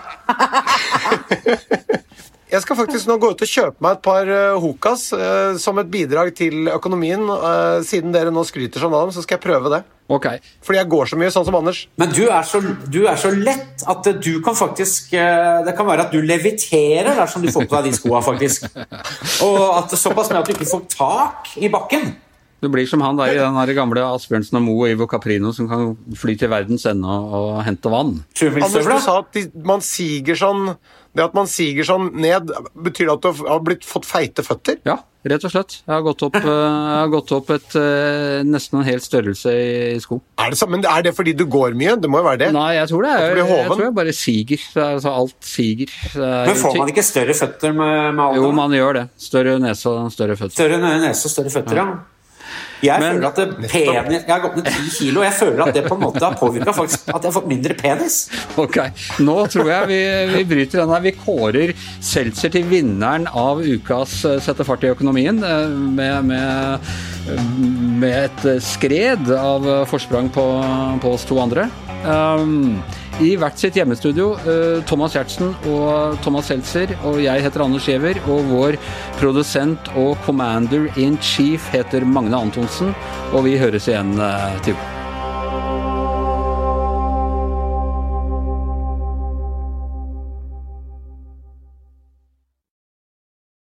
Jeg 2.50 2.64
skal 2.64 2.78
faktisk 2.80 3.06
nå 3.06 3.14
gå 3.22 3.28
ut 3.30 3.42
og 3.44 3.50
kjøpe 3.50 3.84
meg 3.84 3.94
et 3.94 4.02
par 4.02 4.26
eh, 4.26 4.56
Hokas 4.58 5.04
eh, 5.14 5.58
som 5.62 5.78
et 5.78 5.90
bidrag 5.90 6.32
til 6.34 6.66
økonomien. 6.72 7.22
Eh, 7.30 7.82
siden 7.86 8.10
dere 8.14 8.32
nå 8.34 8.42
skryter 8.46 8.82
sånn 8.82 8.94
av 8.96 9.06
dem, 9.06 9.12
så 9.14 9.22
skal 9.22 9.38
jeg 9.38 9.44
prøve 9.44 9.70
det. 9.70 9.84
Ok. 10.10 10.26
Fordi 10.66 10.80
jeg 10.80 10.90
går 10.90 11.10
så 11.12 11.18
mye, 11.20 11.30
sånn 11.30 11.46
som 11.46 11.58
Anders. 11.60 11.84
Men 12.00 12.10
du 12.10 12.24
er, 12.24 12.42
så, 12.48 12.58
du 12.90 13.04
er 13.06 13.20
så 13.22 13.30
lett 13.30 13.84
at 13.86 14.08
du 14.24 14.32
kan 14.42 14.58
faktisk 14.58 15.14
eh, 15.14 15.60
Det 15.66 15.76
kan 15.78 15.86
være 15.86 16.08
at 16.08 16.16
du 16.16 16.18
leviterer 16.26 17.14
dersom 17.14 17.46
du 17.46 17.52
får 17.54 17.68
på 17.70 17.78
deg 17.78 17.92
de 17.92 18.00
skoa, 18.00 18.24
faktisk. 18.26 18.66
Og 19.46 19.62
at 19.76 19.94
såpass 19.94 20.32
med 20.32 20.42
at 20.42 20.50
du 20.50 20.56
ikke 20.56 20.70
får 20.72 20.84
tak 20.96 21.54
i 21.62 21.70
bakken. 21.70 22.10
Du 22.60 22.68
blir 22.68 22.86
som 22.88 23.00
han 23.00 23.16
der 23.16 23.32
i 23.32 23.38
den 23.40 23.74
gamle 23.76 24.02
Asbjørnsen 24.14 24.58
og 24.60 24.62
Moe 24.66 24.86
og 24.86 24.94
Ivo 24.94 25.06
Caprino 25.08 25.52
som 25.56 25.68
kan 25.70 25.94
fly 26.20 26.34
til 26.36 26.50
verdens 26.52 26.84
ende 26.90 27.08
og, 27.08 27.32
og 27.38 27.60
hente 27.64 27.88
vann. 27.92 28.18
Anders, 28.36 28.84
du 28.84 28.98
sa 29.00 29.18
at 29.22 29.30
de, 29.36 29.46
man 29.64 29.80
siger 29.84 30.36
sånn 30.36 30.74
Det 31.16 31.24
at 31.24 31.32
man 31.34 31.48
siger 31.50 31.82
sånn 31.88 32.10
ned, 32.22 32.52
betyr 32.78 33.08
det 33.08 33.14
at 33.16 33.22
du 33.24 33.46
har 33.48 33.62
blitt, 33.66 33.82
fått 33.88 34.04
feite 34.06 34.44
føtter? 34.46 34.76
Ja, 34.86 34.94
rett 35.26 35.42
og 35.48 35.50
slett. 35.50 35.80
Jeg 35.82 35.90
har 35.90 36.04
gått 36.06 36.22
opp, 36.22 36.36
eh, 36.38 36.44
jeg 36.46 37.00
har 37.00 37.08
gått 37.10 37.32
opp 37.34 37.48
et, 37.56 37.72
eh, 37.80 38.44
nesten 38.46 38.78
en 38.78 38.86
hel 38.86 39.00
størrelse 39.02 39.50
i, 39.50 39.72
i 39.96 39.98
sko. 40.04 40.20
Er 40.38 40.52
det, 40.54 40.60
så- 40.60 40.68
men 40.70 40.84
er 40.86 41.02
det 41.08 41.14
fordi 41.16 41.34
du 41.34 41.42
går 41.50 41.74
mye? 41.80 41.96
Det 41.98 42.06
må 42.12 42.20
jo 42.22 42.28
være 42.28 42.38
det. 42.44 42.52
Nei, 42.54 42.68
jeg 42.76 42.92
tror 42.92 43.02
det 43.08 43.16
Jeg, 43.16 43.40
jeg, 43.40 43.48
jeg 43.56 43.72
tror 43.72 43.82
jeg 43.88 43.96
bare 43.98 44.14
siger. 44.20 44.62
Er, 44.76 44.86
altså, 45.00 45.16
alt 45.24 45.50
siger. 45.50 45.96
Er 46.14 46.46
Men 46.52 46.62
får 46.62 46.78
man 46.78 46.94
ikke 46.94 47.06
større 47.10 47.34
føtter 47.42 47.74
med, 47.74 48.14
med 48.14 48.24
alderen? 48.28 48.44
Jo, 48.46 48.52
man 48.60 48.78
gjør 48.78 49.00
det. 49.00 49.04
Større 49.26 49.58
nese 49.66 49.90
og 49.96 50.12
større 50.14 50.38
føtter. 50.38 50.54
Større 50.60 50.78
nese 51.08 51.26
og 51.26 51.34
større 51.34 51.56
føtter, 51.58 51.82
ja. 51.82 51.88
Jeg 52.82 53.00
Men- 53.00 53.16
føler 53.16 53.26
at 53.28 53.36
det 53.36 53.68
penis, 53.70 54.22
Jeg 54.26 54.32
har 54.32 54.40
gått 54.40 54.56
ned 54.56 54.66
ti 54.72 54.90
kilo, 54.90 55.20
og 55.20 55.26
jeg 55.26 55.34
føler 55.36 55.62
at 55.68 55.74
det 55.74 55.84
på 55.84 55.96
en 55.98 56.02
måte 56.06 56.22
har 56.24 56.36
påvirka 56.40 56.70
at 56.70 56.96
jeg 56.96 57.14
har 57.22 57.34
fått 57.34 57.48
mindre 57.50 57.74
penis. 57.76 58.30
Ok, 58.56 58.78
Nå 59.20 59.36
tror 59.52 59.68
jeg 59.68 59.88
vi, 59.90 60.00
vi 60.36 60.44
bryter 60.54 60.80
den 60.80 60.94
her. 60.94 61.00
Vi 61.04 61.12
kårer 61.12 61.74
Seltzer 62.00 62.50
til 62.54 62.64
vinneren 62.70 63.26
av 63.28 63.60
ukas 63.60 64.24
eh, 64.24 64.38
Sette 64.40 64.64
fart 64.64 64.84
i 64.84 64.92
økonomien 64.94 65.42
eh, 65.44 65.68
med, 65.68 66.24
med, 66.24 66.80
med 68.00 68.30
et 68.30 68.62
skred 68.64 69.28
av 69.36 69.68
eh, 69.68 69.84
forsprang 69.90 70.30
på, 70.32 70.46
på 71.02 71.12
oss 71.14 71.28
to 71.28 71.38
andre. 71.42 71.68
Um, 72.00 72.80
I 73.20 73.34
hvert 73.36 73.58
sitt 73.60 73.76
hjemmestudio. 73.76 74.30
eh, 74.48 74.80
Thomas 74.88 75.12
Giertsen 75.12 75.52
og 75.68 76.16
Thomas 76.24 76.46
Seltzer. 76.48 76.94
Og 77.04 77.20
jeg 77.22 77.42
heter 77.44 77.64
Anders 77.64 77.84
Giæver. 77.84 78.16
Og 78.28 78.44
vår 78.48 78.78
produsent 79.20 79.92
og 79.94 80.16
commander 80.24 80.88
in 80.96 81.18
chief 81.20 81.68
heter 81.74 82.04
Magne 82.04 82.36
Antonsen. 82.36 82.94
Og 83.32 83.44
vi 83.44 83.58
høres 83.58 83.88
igjen 83.88 84.16
eh, 84.18 84.56
til. 84.64 84.99